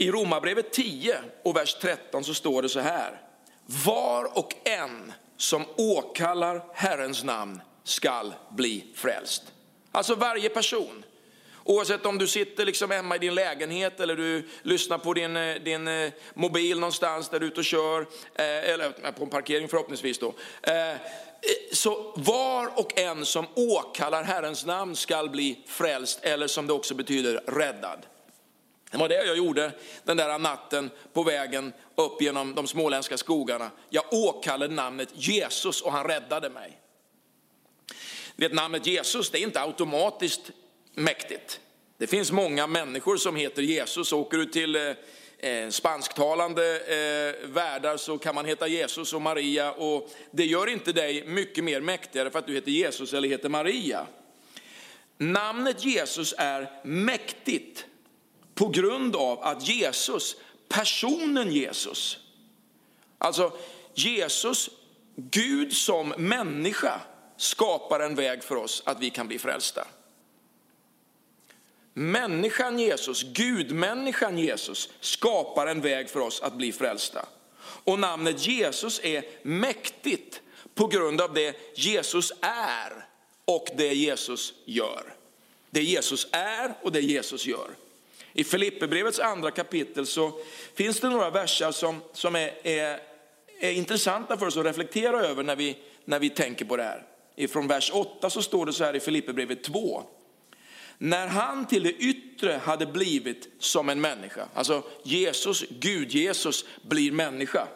I 0.02 0.10
Romarbrevet 0.10 0.72
10 0.72 1.18
och 1.42 1.56
vers 1.56 1.74
13 1.74 2.24
så 2.24 2.34
står 2.34 2.62
det 2.62 2.68
så 2.68 2.80
här. 2.80 3.20
Var 3.66 4.38
och 4.38 4.54
en 4.64 5.12
som 5.36 5.64
åkallar 5.76 6.64
Herrens 6.74 7.24
namn 7.24 7.60
skall 7.84 8.34
bli 8.50 8.84
frälst. 8.94 9.42
Alltså 9.92 10.14
varje 10.14 10.48
person. 10.48 11.04
Oavsett 11.64 12.06
om 12.06 12.18
du 12.18 12.26
sitter 12.26 12.64
liksom 12.64 12.90
hemma 12.90 13.16
i 13.16 13.18
din 13.18 13.34
lägenhet 13.34 14.00
eller 14.00 14.16
du 14.16 14.48
lyssnar 14.62 14.98
på 14.98 15.14
din, 15.14 15.36
eh, 15.36 15.54
din 15.54 15.88
eh, 15.88 16.12
mobil 16.34 16.80
någonstans 16.80 17.28
där 17.28 17.40
du 17.40 17.46
är 17.46 17.50
ute 17.50 17.60
och 17.60 17.64
kör, 17.64 18.00
eh, 18.34 18.70
eller 18.70 19.12
på 19.12 19.24
en 19.24 19.30
parkering 19.30 19.68
förhoppningsvis 19.68 20.18
då. 20.18 20.34
Så 21.72 22.12
var 22.16 22.78
och 22.78 22.98
en 22.98 23.26
som 23.26 23.46
åkallar 23.54 24.22
Herrens 24.22 24.66
namn 24.66 24.96
skall 24.96 25.30
bli 25.30 25.64
frälst, 25.66 26.20
eller 26.22 26.46
som 26.46 26.66
det 26.66 26.72
också 26.72 26.94
betyder 26.94 27.42
räddad. 27.46 28.06
Det 28.92 28.98
var 28.98 29.08
det 29.08 29.26
jag 29.26 29.36
gjorde 29.36 29.72
den 30.04 30.16
där 30.16 30.38
natten 30.38 30.90
på 31.12 31.22
vägen 31.22 31.72
upp 31.94 32.22
genom 32.22 32.54
de 32.54 32.66
småländska 32.66 33.18
skogarna. 33.18 33.70
Jag 33.90 34.04
åkallade 34.12 34.74
namnet 34.74 35.08
Jesus 35.12 35.82
och 35.82 35.92
han 35.92 36.04
räddade 36.04 36.50
mig. 36.50 36.78
Vet, 38.36 38.52
namnet 38.52 38.86
Jesus 38.86 39.30
det 39.30 39.38
är 39.38 39.42
inte 39.42 39.60
automatiskt 39.60 40.50
mäktigt. 40.94 41.60
Det 41.98 42.06
finns 42.06 42.32
många 42.32 42.66
människor 42.66 43.16
som 43.16 43.36
heter 43.36 43.62
Jesus. 43.62 44.12
Åker 44.12 44.38
du 44.38 44.46
till 44.46 44.76
eh, 44.76 45.50
eh, 45.50 45.68
spansktalande 45.68 46.76
eh, 46.76 47.48
världar 47.48 47.96
så 47.96 48.18
kan 48.18 48.34
man 48.34 48.44
heta 48.44 48.66
Jesus 48.66 49.12
och 49.12 49.22
Maria 49.22 49.72
och 49.72 50.10
det 50.30 50.44
gör 50.44 50.66
inte 50.68 50.92
dig 50.92 51.26
mycket 51.26 51.64
mer 51.64 51.80
mäktigare 51.80 52.30
för 52.30 52.38
att 52.38 52.46
du 52.46 52.54
heter 52.54 52.70
Jesus 52.70 53.12
eller 53.12 53.28
heter 53.28 53.48
Maria. 53.48 54.06
Namnet 55.18 55.84
Jesus 55.84 56.34
är 56.38 56.70
mäktigt 56.84 57.86
på 58.62 58.68
grund 58.68 59.16
av 59.16 59.42
att 59.42 59.68
Jesus, 59.68 60.36
personen 60.68 61.52
Jesus, 61.52 62.18
alltså 63.18 63.52
Jesus, 63.94 64.70
Gud 65.16 65.72
som 65.72 66.08
människa 66.08 67.00
skapar 67.36 68.00
en 68.00 68.14
väg 68.14 68.44
för 68.44 68.56
oss 68.56 68.82
att 68.86 69.00
vi 69.00 69.10
kan 69.10 69.28
bli 69.28 69.38
frälsta. 69.38 69.86
Människan 71.94 72.78
Jesus, 72.78 73.22
Gudmänniskan 73.22 74.38
Jesus 74.38 74.88
skapar 75.00 75.66
en 75.66 75.80
väg 75.80 76.10
för 76.10 76.20
oss 76.20 76.40
att 76.40 76.54
bli 76.54 76.72
frälsta. 76.72 77.26
Och 77.60 77.98
namnet 77.98 78.46
Jesus 78.46 79.00
är 79.04 79.24
mäktigt 79.42 80.40
på 80.74 80.86
grund 80.86 81.20
av 81.20 81.34
det 81.34 81.56
Jesus 81.74 82.32
är 82.40 83.06
och 83.44 83.68
det 83.76 83.94
Jesus 83.94 84.54
gör. 84.64 85.14
Det 85.70 85.82
Jesus 85.82 86.26
är 86.32 86.74
och 86.82 86.92
det 86.92 87.00
Jesus 87.00 87.46
gör. 87.46 87.70
I 88.32 88.44
Filipperbrevets 88.44 89.18
andra 89.18 89.50
kapitel 89.50 90.06
så 90.06 90.32
finns 90.74 91.00
det 91.00 91.08
några 91.08 91.30
verser 91.30 91.70
som, 91.70 92.00
som 92.12 92.36
är, 92.36 92.50
är, 92.62 93.00
är 93.60 93.70
intressanta 93.70 94.36
för 94.36 94.46
oss 94.46 94.56
att 94.56 94.66
reflektera 94.66 95.26
över 95.26 95.42
när 95.42 95.56
vi, 95.56 95.78
när 96.04 96.18
vi 96.18 96.30
tänker 96.30 96.64
på 96.64 96.76
det 96.76 96.82
här. 96.82 97.06
Från 97.48 97.68
vers 97.68 97.90
8 97.94 98.30
så 98.30 98.42
står 98.42 98.66
det 98.66 98.72
så 98.72 98.84
här 98.84 98.96
i 98.96 99.00
Filipperbrevet 99.00 99.64
2. 99.64 100.02
När 100.98 101.26
han 101.26 101.66
till 101.66 101.82
det 101.82 101.92
yttre 101.92 102.60
hade 102.64 102.86
blivit 102.86 103.48
som 103.58 103.88
en 103.88 104.00
människa, 104.00 104.48
alltså 104.54 104.82
Jesus, 105.02 105.64
Gud 105.68 106.10
Jesus 106.10 106.64
blir 106.82 107.12
människa, 107.12 107.68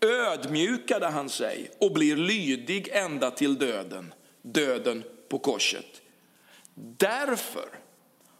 ödmjukade 0.00 1.06
han 1.06 1.28
sig 1.28 1.70
och 1.78 1.92
blir 1.92 2.16
lydig 2.16 2.88
ända 2.92 3.30
till 3.30 3.58
döden, 3.58 4.14
döden 4.42 5.04
på 5.28 5.38
korset. 5.38 6.02
Därför 6.74 7.83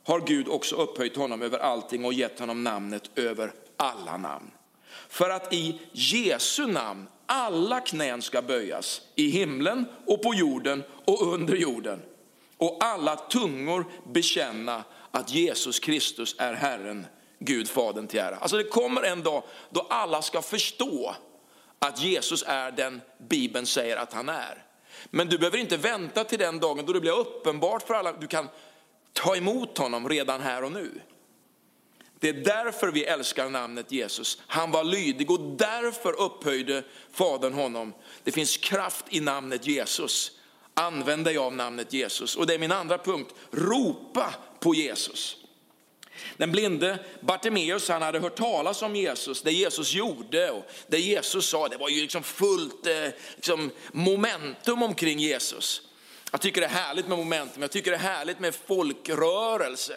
har 0.05 0.21
Gud 0.21 0.49
också 0.49 0.77
upphöjt 0.77 1.17
honom 1.17 1.43
över 1.43 1.59
allting 1.59 2.05
och 2.05 2.13
gett 2.13 2.39
honom 2.39 2.65
namnet 2.65 3.11
över 3.19 3.53
alla 3.77 4.17
namn. 4.17 4.51
För 5.09 5.31
att 5.31 5.53
i 5.53 5.81
Jesu 5.93 6.67
namn 6.67 7.07
alla 7.27 7.81
knän 7.81 8.23
ska 8.23 8.43
böjas 8.43 9.01
i 9.15 9.29
himlen 9.29 9.87
och 10.07 10.23
på 10.23 10.35
jorden 10.35 10.85
och 11.05 11.33
under 11.33 11.57
jorden. 11.57 12.03
Och 12.57 12.79
alla 12.81 13.17
tungor 13.17 13.87
bekänna 14.13 14.85
att 15.11 15.31
Jesus 15.31 15.79
Kristus 15.79 16.37
är 16.39 16.53
Herren, 16.53 17.07
Gud 17.39 17.69
Fadern 17.69 18.07
till 18.07 18.21
ära. 18.21 18.37
Alltså 18.37 18.57
det 18.57 18.65
kommer 18.65 19.03
en 19.03 19.23
dag 19.23 19.43
då 19.71 19.87
alla 19.91 20.23
ska 20.23 20.43
förstå 20.43 21.15
att 21.79 22.01
Jesus 22.01 22.45
är 22.47 22.71
den 22.71 23.01
Bibeln 23.29 23.67
säger 23.67 23.97
att 23.97 24.13
han 24.13 24.29
är. 24.29 24.65
Men 25.07 25.29
du 25.29 25.39
behöver 25.39 25.59
inte 25.59 25.77
vänta 25.77 26.25
till 26.25 26.39
den 26.39 26.61
dagen 26.61 26.87
då 26.87 26.93
det 26.93 27.01
blir 27.01 27.19
uppenbart 27.19 27.87
för 27.87 27.95
alla. 27.95 28.13
Du 28.13 28.27
kan 28.27 28.49
ta 29.15 29.37
emot 29.37 29.79
honom 29.79 30.09
redan 30.09 30.41
här 30.41 30.65
och 30.65 30.73
nu. 30.73 31.01
Det 32.19 32.29
är 32.29 32.33
därför 32.33 32.89
vi 32.89 33.05
älskar 33.05 33.51
namnet 33.51 33.93
Jesus. 33.93 34.39
Han 34.47 34.71
var 34.71 34.85
lydig 34.85 35.31
och 35.31 35.41
därför 35.41 36.21
upphöjde 36.21 36.83
Fadern 37.13 37.53
honom. 37.53 37.95
Det 38.23 38.33
finns 38.33 38.57
kraft 38.57 39.05
i 39.11 39.21
namnet 39.21 39.67
Jesus. 39.67 40.31
Använd 40.75 41.25
dig 41.25 41.39
av 41.39 41.55
namnet 41.55 41.93
Jesus. 41.93 42.37
Och 42.37 42.47
det 42.47 42.55
är 42.55 42.59
min 42.59 42.73
andra 42.73 42.99
punkt, 42.99 43.35
ropa 43.51 44.35
på 44.61 44.75
Jesus. 44.75 45.37
Den 46.37 46.53
blinde 46.53 46.99
Bartimeus 47.21 47.89
han 47.89 48.03
hade 48.03 48.19
hört 48.19 48.37
talas 48.37 48.83
om 48.83 48.97
Jesus, 48.97 49.43
det 49.43 49.53
Jesus 49.53 49.95
gjorde 49.95 50.51
och 50.51 50.65
det 50.87 50.99
Jesus 50.99 51.49
sa. 51.49 51.69
Det 51.69 51.77
var 51.77 51.89
ju 51.89 52.03
liksom 52.03 52.23
fullt 52.23 52.87
eh, 52.87 53.09
liksom 53.35 53.71
momentum 53.93 54.83
omkring 54.83 55.19
Jesus. 55.19 55.83
Jag 56.35 56.41
tycker 56.41 56.61
det 56.61 56.67
är 56.67 56.71
härligt 56.71 57.09
med 57.09 57.19
momentum, 57.19 57.63
jag 57.63 57.71
tycker 57.71 57.91
det 57.91 57.97
är 57.97 58.01
härligt 58.01 58.41
med 58.41 58.55
folkrörelse. 58.55 59.95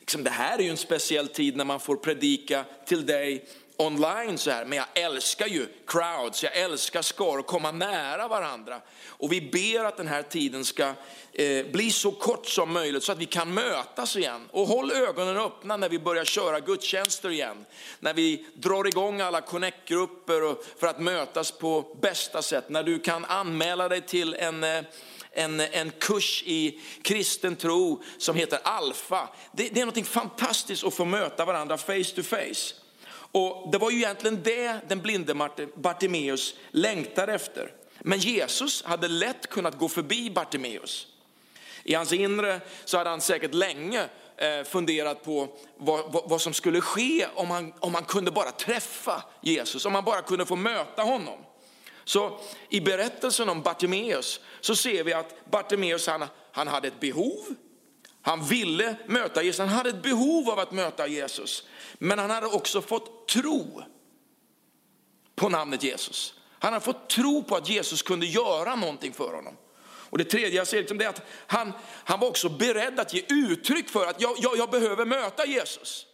Liksom 0.00 0.24
det 0.24 0.30
här 0.30 0.58
är 0.58 0.62
ju 0.62 0.70
en 0.70 0.76
speciell 0.76 1.28
tid 1.28 1.56
när 1.56 1.64
man 1.64 1.80
får 1.80 1.96
predika 1.96 2.64
till 2.86 3.06
dig 3.06 3.48
online 3.76 4.38
så 4.38 4.50
här, 4.50 4.64
men 4.64 4.78
jag 4.78 4.86
älskar 4.94 5.46
ju 5.46 5.66
crowds, 5.86 6.42
jag 6.42 6.56
älskar 6.56 7.02
skar 7.02 7.38
och 7.38 7.46
komma 7.46 7.72
nära 7.72 8.28
varandra. 8.28 8.80
Och 9.08 9.32
vi 9.32 9.40
ber 9.40 9.84
att 9.84 9.96
den 9.96 10.06
här 10.06 10.22
tiden 10.22 10.64
ska 10.64 10.92
eh, 11.32 11.66
bli 11.66 11.90
så 11.90 12.10
kort 12.10 12.46
som 12.46 12.72
möjligt 12.72 13.02
så 13.02 13.12
att 13.12 13.18
vi 13.18 13.26
kan 13.26 13.54
mötas 13.54 14.16
igen. 14.16 14.48
Och 14.50 14.66
håll 14.66 14.92
ögonen 14.92 15.36
öppna 15.36 15.76
när 15.76 15.88
vi 15.88 15.98
börjar 15.98 16.24
köra 16.24 16.60
gudstjänster 16.60 17.30
igen. 17.30 17.66
När 18.00 18.14
vi 18.14 18.46
drar 18.54 18.86
igång 18.86 19.20
alla 19.20 19.40
connect-grupper 19.40 20.56
för 20.80 20.86
att 20.86 21.00
mötas 21.00 21.50
på 21.50 21.96
bästa 22.00 22.42
sätt. 22.42 22.68
När 22.68 22.82
du 22.82 22.98
kan 22.98 23.24
anmäla 23.24 23.88
dig 23.88 24.00
till 24.00 24.34
en 24.34 24.64
eh, 24.64 24.82
en, 25.32 25.60
en 25.60 25.90
kurs 25.90 26.42
i 26.46 26.80
kristen 27.02 27.56
tro 27.56 28.02
som 28.18 28.36
heter 28.36 28.58
Alfa. 28.62 29.28
Det, 29.52 29.68
det 29.68 29.80
är 29.80 29.86
något 29.86 30.08
fantastiskt 30.08 30.84
att 30.84 30.94
få 30.94 31.04
möta 31.04 31.44
varandra 31.44 31.78
face 31.78 32.14
to 32.14 32.22
face. 32.22 32.74
Och 33.32 33.68
det 33.72 33.78
var 33.78 33.90
ju 33.90 33.96
egentligen 33.96 34.42
det 34.42 34.80
den 34.88 35.00
blinde 35.00 35.34
Bartimeus 35.74 36.54
längtade 36.70 37.34
efter. 37.34 37.72
Men 38.00 38.18
Jesus 38.18 38.82
hade 38.82 39.08
lätt 39.08 39.46
kunnat 39.46 39.78
gå 39.78 39.88
förbi 39.88 40.30
Bartimeus. 40.30 41.06
I 41.84 41.94
hans 41.94 42.12
inre 42.12 42.60
så 42.84 42.98
hade 42.98 43.10
han 43.10 43.20
säkert 43.20 43.54
länge 43.54 44.08
eh, 44.36 44.64
funderat 44.64 45.24
på 45.24 45.48
vad, 45.76 46.12
vad, 46.12 46.28
vad, 46.30 46.40
som 46.40 46.52
skulle 46.52 46.80
ske 46.80 47.26
om 47.34 47.50
han, 47.50 47.72
om 47.80 47.94
han 47.94 48.04
kunde 48.04 48.30
bara 48.30 48.50
träffa 48.50 49.22
Jesus, 49.40 49.84
om 49.84 49.94
han 49.94 50.04
bara 50.04 50.22
kunde 50.22 50.46
få 50.46 50.56
möta 50.56 51.02
honom. 51.02 51.38
Så 52.08 52.40
i 52.68 52.80
berättelsen 52.80 53.48
om 53.48 53.62
Bartimeus 53.62 54.40
så 54.60 54.76
ser 54.76 55.04
vi 55.04 55.12
att 55.12 55.50
Bartimeus 55.50 56.06
han, 56.06 56.24
han 56.52 56.68
hade 56.68 56.88
ett 56.88 57.00
behov, 57.00 57.54
han 58.22 58.44
ville 58.44 58.96
möta 59.06 59.42
Jesus, 59.42 59.58
han 59.58 59.68
hade 59.68 59.88
ett 59.88 60.02
behov 60.02 60.50
av 60.50 60.58
att 60.58 60.72
möta 60.72 61.06
Jesus. 61.06 61.64
Men 61.98 62.18
han 62.18 62.30
hade 62.30 62.46
också 62.46 62.82
fått 62.82 63.28
tro 63.28 63.82
på 65.34 65.48
namnet 65.48 65.82
Jesus. 65.82 66.34
Han 66.58 66.72
hade 66.72 66.84
fått 66.84 67.08
tro 67.08 67.42
på 67.42 67.56
att 67.56 67.68
Jesus 67.68 68.02
kunde 68.02 68.26
göra 68.26 68.74
någonting 68.74 69.12
för 69.12 69.34
honom. 69.34 69.56
Och 70.10 70.18
det 70.18 70.24
tredje 70.24 70.56
jag 70.56 70.66
ser 70.66 70.78
liksom 70.78 71.00
är 71.00 71.08
att 71.08 71.22
han, 71.46 71.72
han 72.04 72.20
var 72.20 72.28
också 72.28 72.48
beredd 72.48 73.00
att 73.00 73.14
ge 73.14 73.24
uttryck 73.28 73.88
för 73.88 74.06
att 74.06 74.20
jag, 74.20 74.36
jag, 74.38 74.56
jag 74.56 74.70
behöver 74.70 75.04
möta 75.04 75.46
Jesus. 75.46 76.06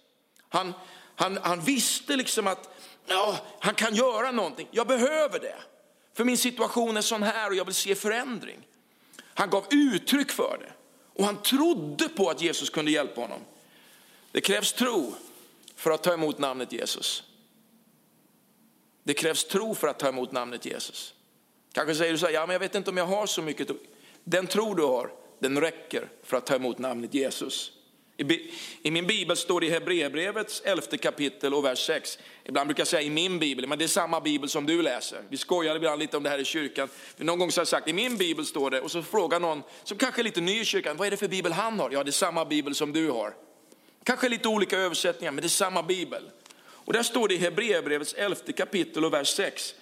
Han, 0.48 0.72
han, 1.14 1.38
han 1.42 1.60
visste 1.60 2.16
liksom 2.16 2.46
att 2.46 2.68
ja, 3.06 3.36
han 3.60 3.74
kan 3.74 3.94
göra 3.94 4.30
någonting, 4.30 4.68
jag 4.70 4.86
behöver 4.86 5.38
det. 5.38 5.56
För 6.14 6.24
min 6.24 6.38
situation 6.38 6.96
är 6.96 7.00
sån 7.00 7.22
här 7.22 7.50
och 7.50 7.56
jag 7.56 7.64
vill 7.64 7.74
se 7.74 7.94
förändring. 7.94 8.66
Han 9.34 9.50
gav 9.50 9.66
uttryck 9.70 10.30
för 10.30 10.58
det 10.60 10.72
och 11.12 11.24
han 11.24 11.42
trodde 11.42 12.08
på 12.08 12.30
att 12.30 12.42
Jesus 12.42 12.70
kunde 12.70 12.90
hjälpa 12.90 13.20
honom. 13.20 13.40
Det 14.32 14.40
krävs 14.40 14.72
tro 14.72 15.14
för 15.76 15.90
att 15.90 16.02
ta 16.02 16.12
emot 16.14 16.38
namnet 16.38 16.72
Jesus. 16.72 17.22
Det 19.02 19.14
krävs 19.14 19.44
tro 19.44 19.74
för 19.74 19.88
att 19.88 19.98
ta 19.98 20.08
emot 20.08 20.32
namnet 20.32 20.66
Jesus. 20.66 21.14
Kanske 21.72 21.94
säger 21.94 22.12
du 22.12 22.18
så 22.18 22.26
här, 22.26 22.32
ja 22.32 22.46
men 22.46 22.52
jag 22.52 22.60
vet 22.60 22.74
inte 22.74 22.90
om 22.90 22.96
jag 22.96 23.06
har 23.06 23.26
så 23.26 23.42
mycket. 23.42 23.68
Den 24.24 24.46
tro 24.46 24.74
du 24.74 24.82
har, 24.82 25.12
den 25.38 25.60
räcker 25.60 26.08
för 26.22 26.36
att 26.36 26.46
ta 26.46 26.54
emot 26.54 26.78
namnet 26.78 27.14
Jesus. 27.14 27.72
I 28.16 28.90
min 28.90 29.06
bibel 29.06 29.36
står 29.36 29.60
det 29.60 29.66
i 29.66 29.70
Hebreerbrevets 29.70 30.60
elfte 30.60 30.96
kapitel 30.98 31.54
och 31.54 31.64
vers 31.64 31.86
6. 31.86 32.18
Ibland 32.44 32.68
brukar 32.68 32.80
jag 32.80 32.88
säga 32.88 33.02
i 33.02 33.10
min 33.10 33.38
bibel, 33.38 33.66
men 33.66 33.78
det 33.78 33.84
är 33.84 33.88
samma 33.88 34.20
bibel 34.20 34.48
som 34.48 34.66
du 34.66 34.82
läser. 34.82 35.22
Vi 35.28 35.36
skojar 35.36 35.76
ibland 35.76 35.98
lite 35.98 36.16
om 36.16 36.22
det 36.22 36.30
här 36.30 36.38
i 36.38 36.44
kyrkan. 36.44 36.88
Någon 37.16 37.38
gång 37.38 37.52
så 37.52 37.60
har 37.60 37.62
jag 37.62 37.68
sagt 37.68 37.88
i 37.88 37.92
min 37.92 38.16
bibel 38.16 38.46
står 38.46 38.70
det 38.70 38.80
och 38.80 38.90
så 38.90 39.02
frågar 39.02 39.40
någon 39.40 39.62
som 39.84 39.98
kanske 39.98 40.20
är 40.20 40.24
lite 40.24 40.40
ny 40.40 40.60
i 40.60 40.64
kyrkan, 40.64 40.96
vad 40.96 41.06
är 41.06 41.10
det 41.10 41.16
för 41.16 41.28
bibel 41.28 41.52
han 41.52 41.80
har? 41.80 41.90
Ja, 41.90 42.04
det 42.04 42.10
är 42.10 42.12
samma 42.12 42.44
bibel 42.44 42.74
som 42.74 42.92
du 42.92 43.10
har. 43.10 43.34
Kanske 44.04 44.28
lite 44.28 44.48
olika 44.48 44.78
översättningar, 44.78 45.32
men 45.32 45.42
det 45.42 45.46
är 45.46 45.48
samma 45.48 45.82
bibel. 45.82 46.22
Och 46.60 46.92
där 46.92 47.02
står 47.02 47.28
det 47.28 47.34
i 47.34 47.38
Hebreerbrevets 47.38 48.14
elfte 48.14 48.52
kapitel 48.52 49.04
och 49.04 49.12
vers 49.12 49.28
6. 49.28 49.74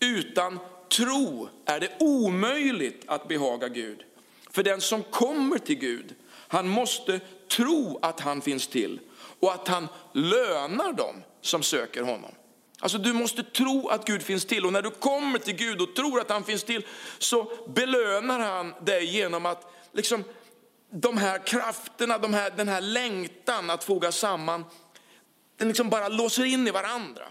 Utan 0.00 0.58
tro 0.88 1.48
är 1.64 1.80
det 1.80 1.90
omöjligt 2.00 3.02
att 3.06 3.28
behaga 3.28 3.68
Gud. 3.68 4.04
För 4.50 4.62
den 4.62 4.80
som 4.80 5.02
kommer 5.02 5.58
till 5.58 5.78
Gud, 5.78 6.14
han 6.48 6.68
måste 6.68 7.20
tro 7.50 7.98
att 8.02 8.20
han 8.20 8.40
finns 8.40 8.66
till 8.66 9.00
och 9.40 9.54
att 9.54 9.68
han 9.68 9.88
lönar 10.12 10.92
dem 10.92 11.22
som 11.40 11.62
söker 11.62 12.02
honom. 12.02 12.30
Alltså 12.80 12.98
du 12.98 13.12
måste 13.12 13.42
tro 13.42 13.88
att 13.88 14.04
Gud 14.04 14.22
finns 14.22 14.44
till 14.44 14.66
och 14.66 14.72
när 14.72 14.82
du 14.82 14.90
kommer 14.90 15.38
till 15.38 15.56
Gud 15.56 15.80
och 15.80 15.96
tror 15.96 16.20
att 16.20 16.30
han 16.30 16.44
finns 16.44 16.64
till 16.64 16.86
så 17.18 17.52
belönar 17.68 18.38
han 18.38 18.74
dig 18.80 19.04
genom 19.04 19.46
att 19.46 19.72
liksom, 19.92 20.24
de 20.90 21.16
här 21.16 21.46
krafterna, 21.46 22.18
de 22.18 22.34
här, 22.34 22.50
den 22.56 22.68
här 22.68 22.80
längtan 22.80 23.70
att 23.70 23.84
foga 23.84 24.12
samman, 24.12 24.64
den 25.56 25.68
liksom 25.68 25.90
bara 25.90 26.08
låser 26.08 26.44
in 26.44 26.68
i 26.68 26.70
varandra. 26.70 27.24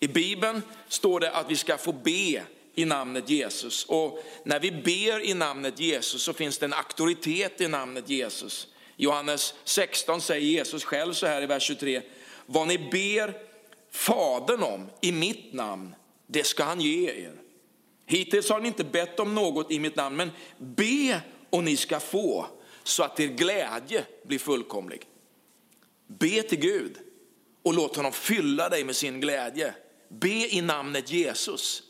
I 0.00 0.08
Bibeln 0.08 0.62
står 0.88 1.20
det 1.20 1.30
att 1.30 1.50
vi 1.50 1.56
ska 1.56 1.78
få 1.78 1.92
be 1.92 2.42
i 2.80 2.84
namnet 2.84 3.28
Jesus. 3.28 3.84
Och 3.84 4.24
när 4.44 4.60
vi 4.60 4.70
ber 4.70 5.20
i 5.20 5.34
namnet 5.34 5.80
Jesus 5.80 6.22
så 6.22 6.32
finns 6.32 6.58
det 6.58 6.66
en 6.66 6.72
auktoritet 6.72 7.60
i 7.60 7.68
namnet 7.68 8.08
Jesus. 8.08 8.66
Johannes 8.96 9.54
16 9.64 10.20
säger 10.20 10.46
Jesus 10.46 10.84
själv 10.84 11.12
så 11.12 11.26
här 11.26 11.42
i 11.42 11.46
vers 11.46 11.62
23. 11.62 12.02
Vad 12.46 12.68
ni 12.68 12.78
ber 12.78 13.34
Fadern 13.90 14.62
om 14.62 14.86
i 15.00 15.12
mitt 15.12 15.52
namn, 15.52 15.94
det 16.26 16.44
ska 16.44 16.64
han 16.64 16.80
ge 16.80 17.10
er. 17.10 17.32
Hittills 18.06 18.50
har 18.50 18.60
ni 18.60 18.68
inte 18.68 18.84
bett 18.84 19.20
om 19.20 19.34
något 19.34 19.70
i 19.70 19.78
mitt 19.78 19.96
namn, 19.96 20.16
men 20.16 20.30
be 20.58 21.20
och 21.50 21.64
ni 21.64 21.76
ska 21.76 22.00
få 22.00 22.46
så 22.82 23.02
att 23.02 23.20
er 23.20 23.26
glädje 23.26 24.04
blir 24.22 24.38
fullkomlig. 24.38 25.06
Be 26.06 26.42
till 26.42 26.60
Gud 26.60 26.98
och 27.62 27.74
låt 27.74 27.96
honom 27.96 28.12
fylla 28.12 28.68
dig 28.68 28.84
med 28.84 28.96
sin 28.96 29.20
glädje. 29.20 29.74
Be 30.08 30.54
i 30.54 30.60
namnet 30.60 31.10
Jesus 31.10 31.82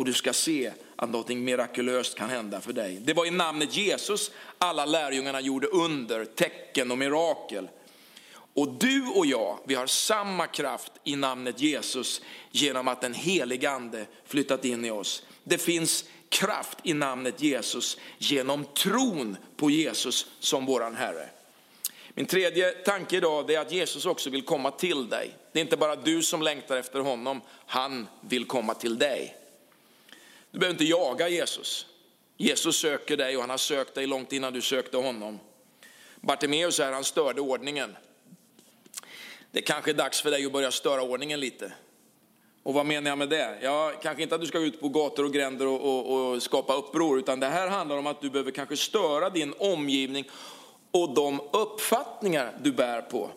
och 0.00 0.06
du 0.06 0.12
ska 0.12 0.32
se 0.32 0.72
att 0.96 1.10
något 1.10 1.28
mirakulöst 1.28 2.14
kan 2.14 2.30
hända 2.30 2.60
för 2.60 2.72
dig. 2.72 2.98
Det 3.00 3.14
var 3.14 3.26
i 3.26 3.30
namnet 3.30 3.76
Jesus 3.76 4.30
alla 4.58 4.84
lärjungarna 4.84 5.40
gjorde 5.40 5.66
under, 5.66 6.24
tecken 6.24 6.90
och 6.90 6.98
mirakel. 6.98 7.68
Och 8.54 8.72
du 8.72 9.06
och 9.06 9.26
jag, 9.26 9.58
vi 9.66 9.74
har 9.74 9.86
samma 9.86 10.46
kraft 10.46 10.92
i 11.04 11.16
namnet 11.16 11.60
Jesus 11.60 12.22
genom 12.50 12.88
att 12.88 13.00
den 13.00 13.14
helige 13.14 13.70
ande 13.70 14.06
flyttat 14.26 14.64
in 14.64 14.84
i 14.84 14.90
oss. 14.90 15.22
Det 15.44 15.58
finns 15.58 16.04
kraft 16.28 16.78
i 16.82 16.94
namnet 16.94 17.42
Jesus 17.42 17.96
genom 18.18 18.64
tron 18.64 19.36
på 19.56 19.70
Jesus 19.70 20.26
som 20.38 20.66
våran 20.66 20.96
Herre. 20.96 21.28
Min 22.14 22.26
tredje 22.26 22.70
tanke 22.70 23.16
idag 23.16 23.50
är 23.50 23.60
att 23.60 23.72
Jesus 23.72 24.06
också 24.06 24.30
vill 24.30 24.42
komma 24.42 24.70
till 24.70 25.08
dig. 25.08 25.36
Det 25.52 25.58
är 25.58 25.62
inte 25.62 25.76
bara 25.76 25.96
du 25.96 26.22
som 26.22 26.42
längtar 26.42 26.76
efter 26.76 27.00
honom, 27.00 27.40
han 27.66 28.06
vill 28.20 28.44
komma 28.44 28.74
till 28.74 28.98
dig. 28.98 29.36
Du 30.50 30.58
behöver 30.58 30.74
inte 30.74 30.84
jaga 30.84 31.28
Jesus. 31.28 31.86
Jesus 32.36 32.76
söker 32.76 33.16
dig 33.16 33.36
och 33.36 33.42
han 33.42 33.50
har 33.50 33.58
sökt 33.58 33.94
dig 33.94 34.06
långt 34.06 34.32
innan 34.32 34.52
du 34.52 34.60
sökte 34.60 34.96
honom. 34.96 35.40
Bartimeus 36.20 36.78
här, 36.78 36.92
han 36.92 37.04
störde 37.04 37.40
ordningen. 37.40 37.96
Det 39.50 39.62
kanske 39.62 39.90
är 39.90 39.94
dags 39.94 40.22
för 40.22 40.30
dig 40.30 40.46
att 40.46 40.52
börja 40.52 40.70
störa 40.70 41.02
ordningen 41.02 41.40
lite. 41.40 41.72
Och 42.62 42.74
vad 42.74 42.86
menar 42.86 43.10
jag 43.10 43.18
med 43.18 43.28
det? 43.28 43.58
Ja, 43.62 43.92
kanske 44.02 44.22
inte 44.22 44.34
att 44.34 44.40
du 44.40 44.46
ska 44.46 44.58
ut 44.58 44.80
på 44.80 44.88
gator 44.88 45.24
och 45.24 45.32
gränder 45.32 45.66
och, 45.66 45.80
och, 45.80 46.32
och, 46.32 46.42
skapa 46.42 46.74
uppror, 46.74 47.18
utan 47.18 47.40
det 47.40 47.46
här 47.46 47.68
handlar 47.68 47.96
om 47.96 48.06
att 48.06 48.20
du 48.20 48.30
behöver 48.30 48.50
kanske 48.50 48.76
störa 48.76 49.30
din 49.30 49.54
omgivning 49.58 50.30
och 50.90 51.14
de 51.14 51.40
uppfattningar 51.52 52.58
du 52.62 52.72
bär 52.72 53.00
på. 53.00 53.30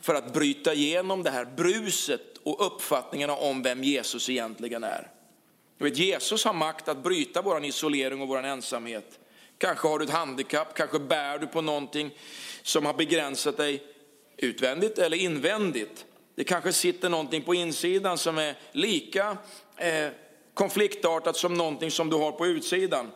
För 0.00 0.14
att 0.14 0.32
bryta 0.32 0.74
igenom 0.74 1.22
det 1.22 1.30
här 1.30 1.44
bruset 1.44 2.38
och 2.42 2.66
uppfattningarna 2.66 3.36
om 3.36 3.62
vem 3.62 3.84
Jesus 3.84 4.28
egentligen 4.28 4.84
är. 4.84 5.10
Du 5.78 5.84
vet, 5.84 5.98
Jesus 5.98 6.44
har 6.44 6.52
makt 6.52 6.88
att 6.88 7.02
bryta 7.02 7.42
vår 7.42 7.64
isolering 7.64 8.20
och 8.20 8.28
vår 8.28 8.42
ensamhet. 8.42 9.18
Kanske 9.58 9.88
har 9.88 9.98
du 9.98 10.04
ett 10.04 10.10
handikapp, 10.10 10.74
kanske 10.74 10.98
bär 10.98 11.38
du 11.38 11.46
på 11.46 11.60
någonting 11.60 12.10
som 12.62 12.86
har 12.86 12.94
begränsat 12.94 13.56
dig 13.56 13.82
utvändigt 14.36 14.98
eller 14.98 15.16
invändigt. 15.16 16.04
Det 16.34 16.44
kanske 16.44 16.72
sitter 16.72 17.08
någonting 17.08 17.42
på 17.42 17.54
insidan 17.54 18.18
som 18.18 18.38
är 18.38 18.54
lika 18.72 19.36
eh, 19.76 20.08
konfliktartat 20.54 21.36
som 21.36 21.54
någonting 21.54 21.90
som 21.90 22.10
du 22.10 22.16
har 22.16 22.32
på 22.32 22.46
utsidan. 22.46 23.10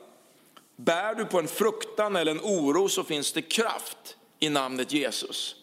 Bär 0.76 1.14
du 1.14 1.24
på 1.24 1.38
en 1.38 1.48
fruktan 1.48 2.16
eller 2.16 2.30
en 2.30 2.40
oro 2.40 2.88
så 2.88 3.04
finns 3.04 3.32
det 3.32 3.42
kraft 3.42 4.16
i 4.38 4.48
namnet 4.48 4.92
Jesus. 4.92 5.56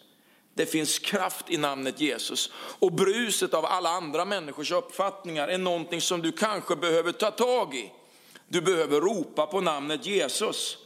Det 0.58 0.66
finns 0.66 0.98
kraft 0.98 1.50
i 1.50 1.56
namnet 1.56 2.00
Jesus. 2.00 2.50
Och 2.54 2.92
bruset 2.92 3.54
av 3.54 3.64
alla 3.66 3.88
andra 3.88 4.24
människors 4.24 4.72
uppfattningar 4.72 5.48
är 5.48 5.58
någonting 5.58 6.00
som 6.00 6.22
du 6.22 6.32
kanske 6.32 6.76
behöver 6.76 7.12
ta 7.12 7.30
tag 7.30 7.74
i. 7.74 7.92
Du 8.48 8.60
behöver 8.60 9.00
ropa 9.00 9.46
på 9.46 9.60
namnet 9.60 10.06
Jesus. 10.06 10.78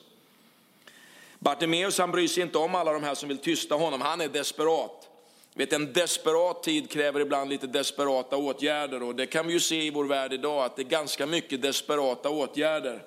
Bartimeus 1.39 1.99
han 1.99 2.11
bryr 2.11 2.29
sig 2.29 2.43
inte 2.43 2.59
om 2.59 2.75
alla 2.75 2.93
de 2.93 3.03
här 3.03 3.15
som 3.15 3.29
vill 3.29 3.39
tysta 3.39 3.75
honom, 3.75 4.01
han 4.01 4.21
är 4.21 4.29
desperat. 4.29 5.09
Vet, 5.55 5.73
en 5.73 5.93
desperat 5.93 6.63
tid 6.63 6.91
kräver 6.91 7.21
ibland 7.21 7.51
lite 7.51 7.67
desperata 7.67 8.37
åtgärder 8.37 9.03
och 9.03 9.15
det 9.15 9.27
kan 9.27 9.47
vi 9.47 9.53
ju 9.53 9.61
se 9.61 9.83
i 9.83 9.91
vår 9.91 10.05
värld 10.05 10.33
idag 10.33 10.65
att 10.65 10.77
det 10.77 10.83
är 10.83 10.89
ganska 10.89 11.27
mycket 11.27 11.63
desperata 11.63 12.31
åtgärder. 12.31 13.05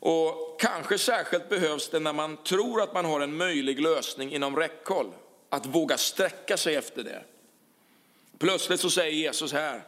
Och 0.00 0.60
kanske 0.60 0.98
särskilt 0.98 1.48
behövs 1.48 1.88
det 1.88 2.00
när 2.00 2.12
man 2.12 2.36
tror 2.36 2.82
att 2.82 2.94
man 2.94 3.04
har 3.04 3.20
en 3.20 3.36
möjlig 3.36 3.80
lösning 3.80 4.34
inom 4.34 4.56
räckhåll, 4.56 5.12
att 5.48 5.66
våga 5.66 5.98
sträcka 5.98 6.56
sig 6.56 6.74
efter 6.74 7.04
det. 7.04 7.24
Plötsligt 8.38 8.80
så 8.80 8.90
säger 8.90 9.12
Jesus 9.12 9.52
här, 9.52 9.82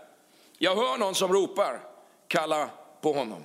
jag 0.58 0.76
hör 0.76 0.98
någon 0.98 1.14
som 1.14 1.32
ropar, 1.32 1.80
kalla 2.28 2.70
på 3.00 3.12
honom. 3.12 3.44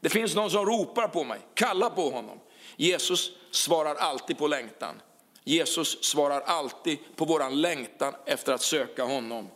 Det 0.00 0.08
finns 0.08 0.34
någon 0.34 0.50
som 0.50 0.66
ropar 0.66 1.08
på 1.08 1.24
mig, 1.24 1.40
kalla 1.54 1.90
på 1.90 2.10
honom. 2.10 2.40
Jesus 2.76 3.30
svarar 3.50 3.94
alltid 3.94 4.38
på 4.38 4.46
längtan. 4.46 5.00
Jesus 5.44 6.04
svarar 6.04 6.40
alltid 6.40 6.98
på 7.16 7.24
våran 7.24 7.60
längtan 7.60 8.14
efter 8.24 8.52
att 8.52 8.62
söka 8.62 9.04
honom. 9.04 9.48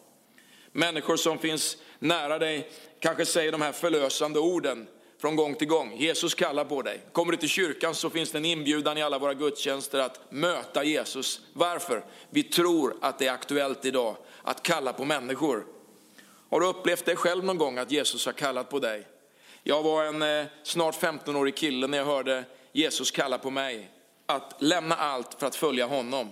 Människor 0.72 1.16
som 1.16 1.38
finns 1.38 1.76
nära 1.98 2.38
dig 2.38 2.70
kanske 3.00 3.26
säger 3.26 3.52
de 3.52 3.62
här 3.62 3.72
förlösande 3.72 4.38
orden 4.38 4.88
från 5.20 5.36
gång 5.36 5.54
till 5.54 5.68
gång. 5.68 5.96
Jesus 5.96 6.34
kallar 6.34 6.64
på 6.64 6.82
dig. 6.82 7.00
Kommer 7.12 7.32
du 7.32 7.38
till 7.38 7.48
kyrkan 7.48 7.94
så 7.94 8.10
finns 8.10 8.30
det 8.30 8.38
en 8.38 8.44
inbjudan 8.44 8.98
i 8.98 9.02
alla 9.02 9.18
våra 9.18 9.34
gudstjänster 9.34 9.98
att 9.98 10.20
möta 10.30 10.84
Jesus. 10.84 11.40
Varför? 11.52 12.04
Vi 12.30 12.42
tror 12.42 12.96
att 13.00 13.18
det 13.18 13.26
är 13.26 13.32
aktuellt 13.32 13.84
idag 13.84 14.16
att 14.42 14.62
kalla 14.62 14.92
på 14.92 15.04
människor. 15.04 15.66
Har 16.50 16.60
du 16.60 16.66
upplevt 16.66 17.04
det 17.04 17.16
själv 17.16 17.44
någon 17.44 17.58
gång 17.58 17.78
att 17.78 17.90
Jesus 17.90 18.26
har 18.26 18.32
kallat 18.32 18.70
på 18.70 18.78
dig? 18.78 19.06
Jag 19.62 19.82
var 19.82 20.04
en 20.04 20.22
eh, 20.22 20.46
snart 20.62 21.02
15-årig 21.02 21.56
kille 21.56 21.86
när 21.86 21.98
jag 21.98 22.04
hörde 22.04 22.44
Jesus 22.72 23.10
kalla 23.10 23.38
på 23.38 23.50
mig 23.50 23.90
att 24.26 24.54
lämna 24.58 24.94
allt 24.94 25.34
för 25.38 25.46
att 25.46 25.56
följa 25.56 25.86
honom. 25.86 26.28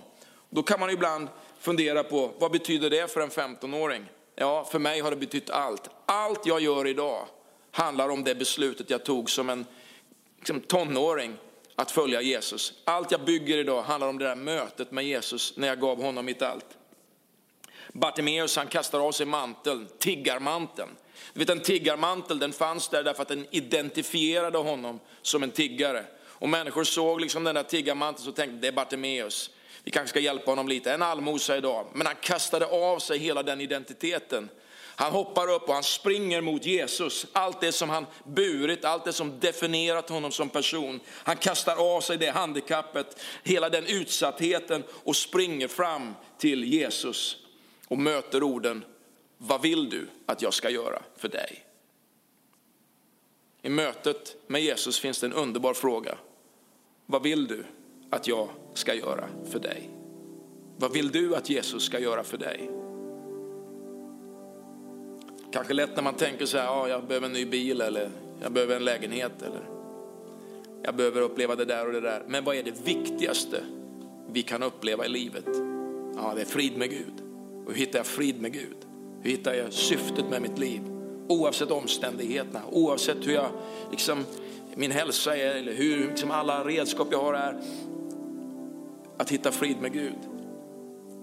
Då 0.49 0.63
kan 0.63 0.79
man 0.79 0.89
ibland 0.89 1.27
fundera 1.59 2.03
på 2.03 2.31
vad 2.39 2.51
betyder 2.51 2.89
det 2.89 3.11
för 3.11 3.21
en 3.21 3.29
15-åring? 3.29 4.05
Ja, 4.35 4.65
för 4.71 4.79
mig 4.79 4.99
har 4.99 5.11
det 5.11 5.17
betytt 5.17 5.49
allt. 5.49 5.89
Allt 6.05 6.45
jag 6.45 6.59
gör 6.61 6.87
idag 6.87 7.27
handlar 7.71 8.09
om 8.09 8.23
det 8.23 8.35
beslutet 8.35 8.89
jag 8.89 9.05
tog 9.05 9.29
som 9.29 9.49
en 9.49 9.65
liksom, 10.37 10.61
tonåring 10.61 11.37
att 11.75 11.91
följa 11.91 12.21
Jesus. 12.21 12.73
Allt 12.83 13.11
jag 13.11 13.21
bygger 13.21 13.57
idag 13.57 13.83
handlar 13.83 14.07
om 14.07 14.17
det 14.17 14.25
där 14.25 14.35
mötet 14.35 14.91
med 14.91 15.05
Jesus 15.05 15.53
när 15.57 15.67
jag 15.67 15.79
gav 15.79 16.01
honom 16.01 16.25
mitt 16.25 16.41
allt. 16.41 16.77
Bartimeus 17.93 18.55
han 18.55 18.67
kastar 18.67 18.99
av 18.99 19.11
sig 19.11 19.25
manteln, 19.25 19.87
tiggarmanteln. 19.99 20.89
Du 21.33 21.39
vet 21.39 21.49
en 21.49 21.59
tiggarmantel 21.59 22.39
den 22.39 22.53
fanns 22.53 22.89
där 22.89 23.03
därför 23.03 23.21
att 23.21 23.27
den 23.27 23.47
identifierade 23.51 24.57
honom 24.57 24.99
som 25.21 25.43
en 25.43 25.51
tiggare. 25.51 26.05
Och 26.21 26.49
människor 26.49 26.83
såg 26.83 27.21
liksom 27.21 27.43
den 27.43 27.55
där 27.55 27.63
tiggarmanteln 27.63 28.29
och 28.29 28.35
tänkte 28.35 28.57
det 28.57 28.67
är 28.67 28.71
Bartimeus. 28.71 29.49
Vi 29.83 29.91
kanske 29.91 30.09
ska 30.09 30.19
hjälpa 30.19 30.51
honom 30.51 30.67
lite, 30.67 30.93
en 30.93 31.01
allmosa 31.01 31.57
idag. 31.57 31.87
Men 31.93 32.07
han 32.07 32.15
kastade 32.21 32.65
av 32.65 32.99
sig 32.99 33.17
hela 33.17 33.43
den 33.43 33.61
identiteten. 33.61 34.49
Han 34.99 35.11
hoppar 35.11 35.47
upp 35.49 35.67
och 35.67 35.73
han 35.73 35.83
springer 35.83 36.41
mot 36.41 36.65
Jesus. 36.65 37.27
Allt 37.33 37.61
det 37.61 37.71
som 37.71 37.89
han 37.89 38.05
burit, 38.23 38.85
allt 38.85 39.05
det 39.05 39.13
som 39.13 39.39
definierat 39.39 40.09
honom 40.09 40.31
som 40.31 40.49
person. 40.49 40.99
Han 41.09 41.37
kastar 41.37 41.95
av 41.95 42.01
sig 42.01 42.17
det 42.17 42.29
handikappet, 42.29 43.21
hela 43.43 43.69
den 43.69 43.85
utsattheten 43.85 44.83
och 45.03 45.15
springer 45.15 45.67
fram 45.67 46.13
till 46.37 46.63
Jesus 46.63 47.37
och 47.87 47.97
möter 47.97 48.43
orden, 48.43 48.85
vad 49.37 49.61
vill 49.61 49.89
du 49.89 50.07
att 50.25 50.41
jag 50.41 50.53
ska 50.53 50.69
göra 50.69 51.01
för 51.17 51.27
dig? 51.27 51.65
I 53.61 53.69
mötet 53.69 54.35
med 54.47 54.61
Jesus 54.61 54.99
finns 54.99 55.19
det 55.19 55.27
en 55.27 55.33
underbar 55.33 55.73
fråga. 55.73 56.17
Vad 57.05 57.23
vill 57.23 57.47
du 57.47 57.65
att 58.09 58.27
jag 58.27 58.49
ska 58.73 58.93
göra 58.93 59.29
för 59.51 59.59
dig? 59.59 59.89
Vad 60.77 60.93
vill 60.93 61.11
du 61.11 61.35
att 61.35 61.49
Jesus 61.49 61.83
ska 61.83 61.99
göra 61.99 62.23
för 62.23 62.37
dig? 62.37 62.88
Kanske 65.51 65.73
lätt 65.73 65.95
när 65.95 66.03
man 66.03 66.13
tänker 66.15 66.45
så 66.45 66.57
här, 66.57 66.65
ja, 66.65 66.87
jag 66.87 67.03
behöver 67.03 67.27
en 67.27 67.33
ny 67.33 67.45
bil 67.45 67.81
eller 67.81 68.11
jag 68.41 68.51
behöver 68.51 68.75
en 68.75 68.85
lägenhet 68.85 69.41
eller 69.41 69.61
jag 70.83 70.95
behöver 70.95 71.21
uppleva 71.21 71.55
det 71.55 71.65
där 71.65 71.87
och 71.87 71.93
det 71.93 72.01
där. 72.01 72.23
Men 72.27 72.43
vad 72.43 72.55
är 72.55 72.63
det 72.63 72.85
viktigaste 72.85 73.63
vi 74.31 74.41
kan 74.41 74.63
uppleva 74.63 75.05
i 75.05 75.09
livet? 75.09 75.45
Ja, 76.15 76.33
det 76.35 76.41
är 76.41 76.45
frid 76.45 76.77
med 76.77 76.89
Gud. 76.89 77.13
Och 77.65 77.71
hur 77.71 77.79
hittar 77.79 77.99
jag 77.99 78.05
frid 78.05 78.41
med 78.41 78.53
Gud? 78.53 78.77
Hur 79.21 79.31
hittar 79.31 79.53
jag 79.53 79.73
syftet 79.73 80.29
med 80.29 80.41
mitt 80.41 80.59
liv? 80.59 80.81
Oavsett 81.27 81.71
omständigheterna, 81.71 82.61
oavsett 82.71 83.27
hur 83.27 83.33
jag, 83.33 83.49
liksom, 83.91 84.25
min 84.75 84.91
hälsa 84.91 85.37
är 85.37 85.55
eller 85.55 85.73
hur 85.73 86.07
liksom 86.07 86.31
alla 86.31 86.63
redskap 86.63 87.07
jag 87.11 87.21
har 87.21 87.33
är. 87.33 87.61
Att 89.17 89.29
hitta 89.29 89.51
frid 89.51 89.77
med 89.81 89.93
Gud. 89.93 90.38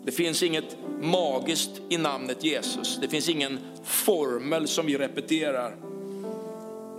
Det 0.07 0.13
finns 0.13 0.43
inget 0.43 0.77
magiskt 1.01 1.71
i 1.89 1.97
namnet 1.97 2.45
Jesus. 2.45 2.99
Det 3.01 3.09
finns 3.09 3.29
ingen 3.29 3.59
formel 3.85 4.69
som 4.69 4.87
vi 4.87 4.99
repeterar. 4.99 5.77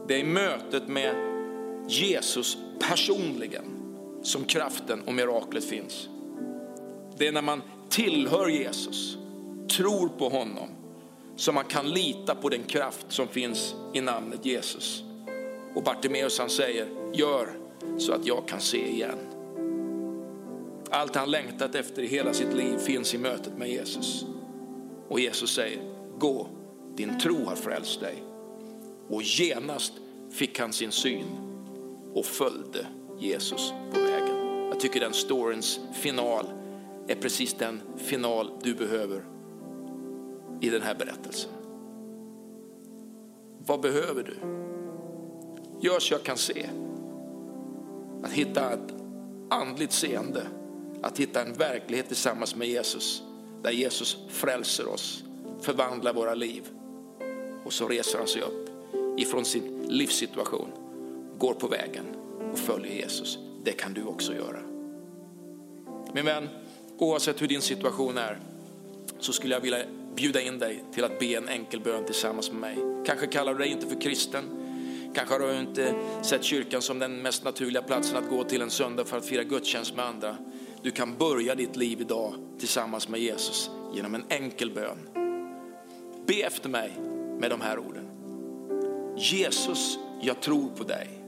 Det 0.08 0.16
är 0.16 0.20
i 0.20 0.24
mötet 0.24 0.88
med 0.88 1.16
Jesus 1.88 2.58
personligen 2.80 3.64
som 4.24 4.46
kraften 4.46 5.02
och 5.06 5.14
miraklet 5.14 5.64
finns. 5.64 6.10
Det 7.18 7.28
är 7.28 7.32
när 7.32 7.42
man 7.42 7.62
tillhör 7.90 8.48
Jesus, 8.48 9.18
tror 9.78 10.08
på 10.08 10.30
honom, 10.30 10.70
som 11.36 11.56
man 11.56 11.66
kan 11.66 11.90
lita 11.90 12.36
på 12.36 12.50
den 12.50 12.64
kraft 12.64 13.06
som 13.10 13.28
finns 13.28 13.76
i 13.94 14.02
namnet 14.02 14.46
Jesus. 14.46 15.04
Och 15.76 15.84
Bartimeus 15.84 16.40
han 16.40 16.50
säger, 16.50 16.88
gör 17.14 17.58
så 17.98 18.14
att 18.14 18.28
jag 18.28 18.48
kan 18.48 18.62
se 18.62 18.90
igen. 18.90 19.37
Allt 20.90 21.16
han 21.16 21.32
längtat 21.32 21.76
efter 21.76 22.02
i 22.02 22.08
hela 22.08 22.34
sitt 22.34 22.54
liv 22.54 22.78
finns 22.78 23.14
i 23.14 23.18
mötet 23.18 23.58
med 23.58 23.70
Jesus. 23.70 24.26
Och 25.08 25.20
Jesus 25.20 25.56
säger, 25.56 25.82
gå, 26.20 26.48
din 26.96 27.20
tro 27.20 27.46
har 27.46 27.56
frälst 27.56 28.00
dig. 28.00 28.24
Och 29.10 29.22
genast 29.22 29.94
fick 30.32 30.60
han 30.60 30.74
sin 30.74 30.92
syn 30.92 31.26
och 32.14 32.26
följde 32.26 32.88
Jesus 33.20 33.74
på 33.94 34.00
vägen. 34.00 34.38
Jag 34.70 34.80
tycker 34.80 35.00
den 35.00 35.14
storyns 35.14 35.80
final 35.94 36.46
är 37.08 37.16
precis 37.16 37.54
den 37.54 37.82
final 37.98 38.52
du 38.64 38.74
behöver 38.74 39.26
i 40.62 40.70
den 40.70 40.82
här 40.82 40.96
berättelsen. 40.96 41.52
Vad 43.66 43.82
behöver 43.82 44.24
du? 44.24 44.38
Gör 45.88 46.00
så 46.00 46.14
jag 46.14 46.24
kan 46.24 46.38
se. 46.38 46.70
Att 48.24 48.32
hitta 48.32 48.74
ett 48.74 48.94
andligt 49.50 49.92
seende 49.92 50.48
att 51.02 51.20
hitta 51.20 51.42
en 51.42 51.54
verklighet 51.54 52.08
tillsammans 52.08 52.56
med 52.56 52.68
Jesus. 52.68 53.24
Där 53.62 53.72
Jesus 53.72 54.18
frälser 54.30 54.88
oss, 54.88 55.24
förvandlar 55.62 56.14
våra 56.14 56.34
liv. 56.34 56.64
Och 57.64 57.74
så 57.74 57.88
reser 57.88 58.18
han 58.18 58.28
sig 58.28 58.42
upp 58.42 58.70
ifrån 59.18 59.46
sin 59.46 59.86
livssituation 59.90 60.72
går 61.38 61.54
på 61.54 61.68
vägen 61.68 62.06
och 62.52 62.60
följer 62.60 62.94
Jesus. 62.94 63.38
Det 63.64 63.72
kan 63.72 63.94
du 63.94 64.04
också 64.04 64.34
göra. 64.34 64.60
Min 66.14 66.26
vän, 66.26 66.50
oavsett 66.98 67.42
hur 67.42 67.48
din 67.48 67.62
situation 67.62 68.18
är 68.18 68.40
så 69.20 69.34
skulle 69.34 69.54
jag 69.54 69.62
vilja 69.62 69.80
bjuda 70.16 70.42
in 70.42 70.60
dig 70.60 70.84
till 70.94 71.04
att 71.04 71.20
be 71.20 71.26
en 71.26 71.50
enkel 71.50 71.80
bön 71.80 72.06
tillsammans 72.06 72.52
med 72.52 72.62
mig. 72.62 72.78
Kanske 73.06 73.28
kallar 73.28 73.54
du 73.54 73.60
dig 73.60 73.70
inte 73.70 73.88
för 73.88 74.02
kristen. 74.02 74.44
Kanske 75.16 75.34
har 75.34 75.40
du 75.40 75.60
inte 75.60 75.94
sett 76.24 76.44
kyrkan 76.44 76.82
som 76.82 77.00
den 77.00 77.22
mest 77.22 77.44
naturliga 77.44 77.82
platsen 77.82 78.18
att 78.18 78.30
gå 78.30 78.44
till 78.44 78.62
en 78.62 78.70
söndag 78.70 79.06
för 79.06 79.18
att 79.18 79.26
fira 79.26 79.44
gudstjänst 79.44 79.96
med 79.96 80.06
andra. 80.06 80.38
Du 80.88 80.92
kan 80.92 81.18
börja 81.18 81.56
ditt 81.56 81.76
liv 81.76 82.02
idag 82.02 82.34
tillsammans 82.60 83.08
med 83.08 83.20
Jesus 83.20 83.72
genom 83.94 84.16
en 84.16 84.24
enkel 84.30 84.72
bön. 84.72 84.98
Be 86.26 86.34
efter 86.34 86.70
mig 86.70 86.92
med 87.40 87.50
de 87.50 87.62
här 87.62 87.80
orden. 87.80 88.08
Jesus, 89.18 90.00
jag 90.22 90.42
tror 90.42 90.70
på 90.70 90.84
dig. 90.84 91.24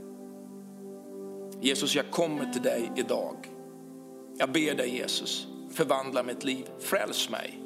Jesus, 1.62 1.96
jag 1.96 2.12
kommer 2.12 2.54
till 2.54 2.62
dig 2.62 2.92
idag. 2.96 3.36
Jag 4.38 4.52
ber 4.52 4.76
dig 4.76 4.98
Jesus, 4.98 5.48
förvandla 5.72 6.24
mitt 6.24 6.44
liv, 6.44 6.66
fräls 6.80 7.30
mig. 7.30 7.60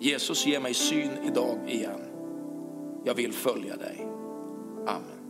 Jesus, 0.00 0.46
ge 0.46 0.60
mig 0.60 0.74
syn 0.74 1.10
idag 1.24 1.58
igen. 1.68 2.00
Jag 3.04 3.14
vill 3.14 3.32
följa 3.32 3.76
dig. 3.76 4.06
Amen. 4.86 5.22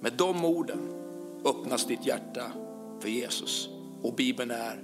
Med 0.00 0.12
de 0.12 0.44
orden 0.44 0.80
öppnas 1.44 1.86
ditt 1.86 2.06
hjärta 2.06 2.52
för 3.00 3.08
Jesus. 3.08 3.68
Och 4.02 4.14
Bibeln, 4.14 4.50
är, 4.50 4.82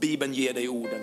Bibeln 0.00 0.34
ger 0.34 0.54
dig 0.54 0.68
orden 0.68 1.00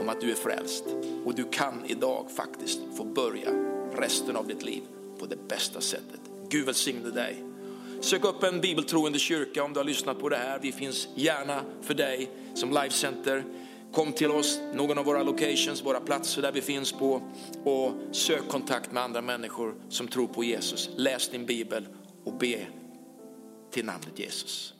om 0.00 0.08
att 0.08 0.20
du 0.20 0.30
är 0.30 0.34
frälst. 0.34 0.84
Och 1.24 1.34
du 1.34 1.44
kan 1.44 1.84
idag 1.86 2.30
faktiskt 2.36 2.80
få 2.96 3.04
börja 3.04 3.50
resten 3.92 4.36
av 4.36 4.46
ditt 4.46 4.62
liv 4.62 4.82
på 5.18 5.26
det 5.26 5.48
bästa 5.48 5.80
sättet. 5.80 6.20
Gud 6.48 6.66
välsigne 6.66 7.10
dig. 7.10 7.44
Sök 8.00 8.24
upp 8.24 8.42
en 8.42 8.60
bibeltroende 8.60 9.18
kyrka 9.18 9.64
om 9.64 9.72
du 9.72 9.78
har 9.78 9.84
lyssnat 9.84 10.20
på 10.20 10.28
det 10.28 10.36
här. 10.36 10.58
Vi 10.62 10.72
finns 10.72 11.08
gärna 11.14 11.60
för 11.82 11.94
dig 11.94 12.30
som 12.54 12.68
livecenter. 12.70 13.44
Kom 13.92 14.12
till 14.12 14.30
oss, 14.30 14.60
någon 14.74 14.98
av 14.98 15.04
våra 15.04 15.22
locations, 15.22 15.84
våra 15.84 16.00
platser 16.00 16.42
där 16.42 16.52
vi 16.52 16.60
finns 16.60 16.92
på 16.92 17.22
och 17.64 17.92
sök 18.12 18.48
kontakt 18.48 18.92
med 18.92 19.02
andra 19.02 19.22
människor 19.22 19.74
som 19.88 20.08
tror 20.08 20.26
på 20.26 20.44
Jesus. 20.44 20.90
Läs 20.96 21.28
din 21.28 21.46
bibel 21.46 21.88
och 22.24 22.32
be 22.32 22.66
till 23.70 23.84
namnet 23.84 24.18
Jesus. 24.18 24.74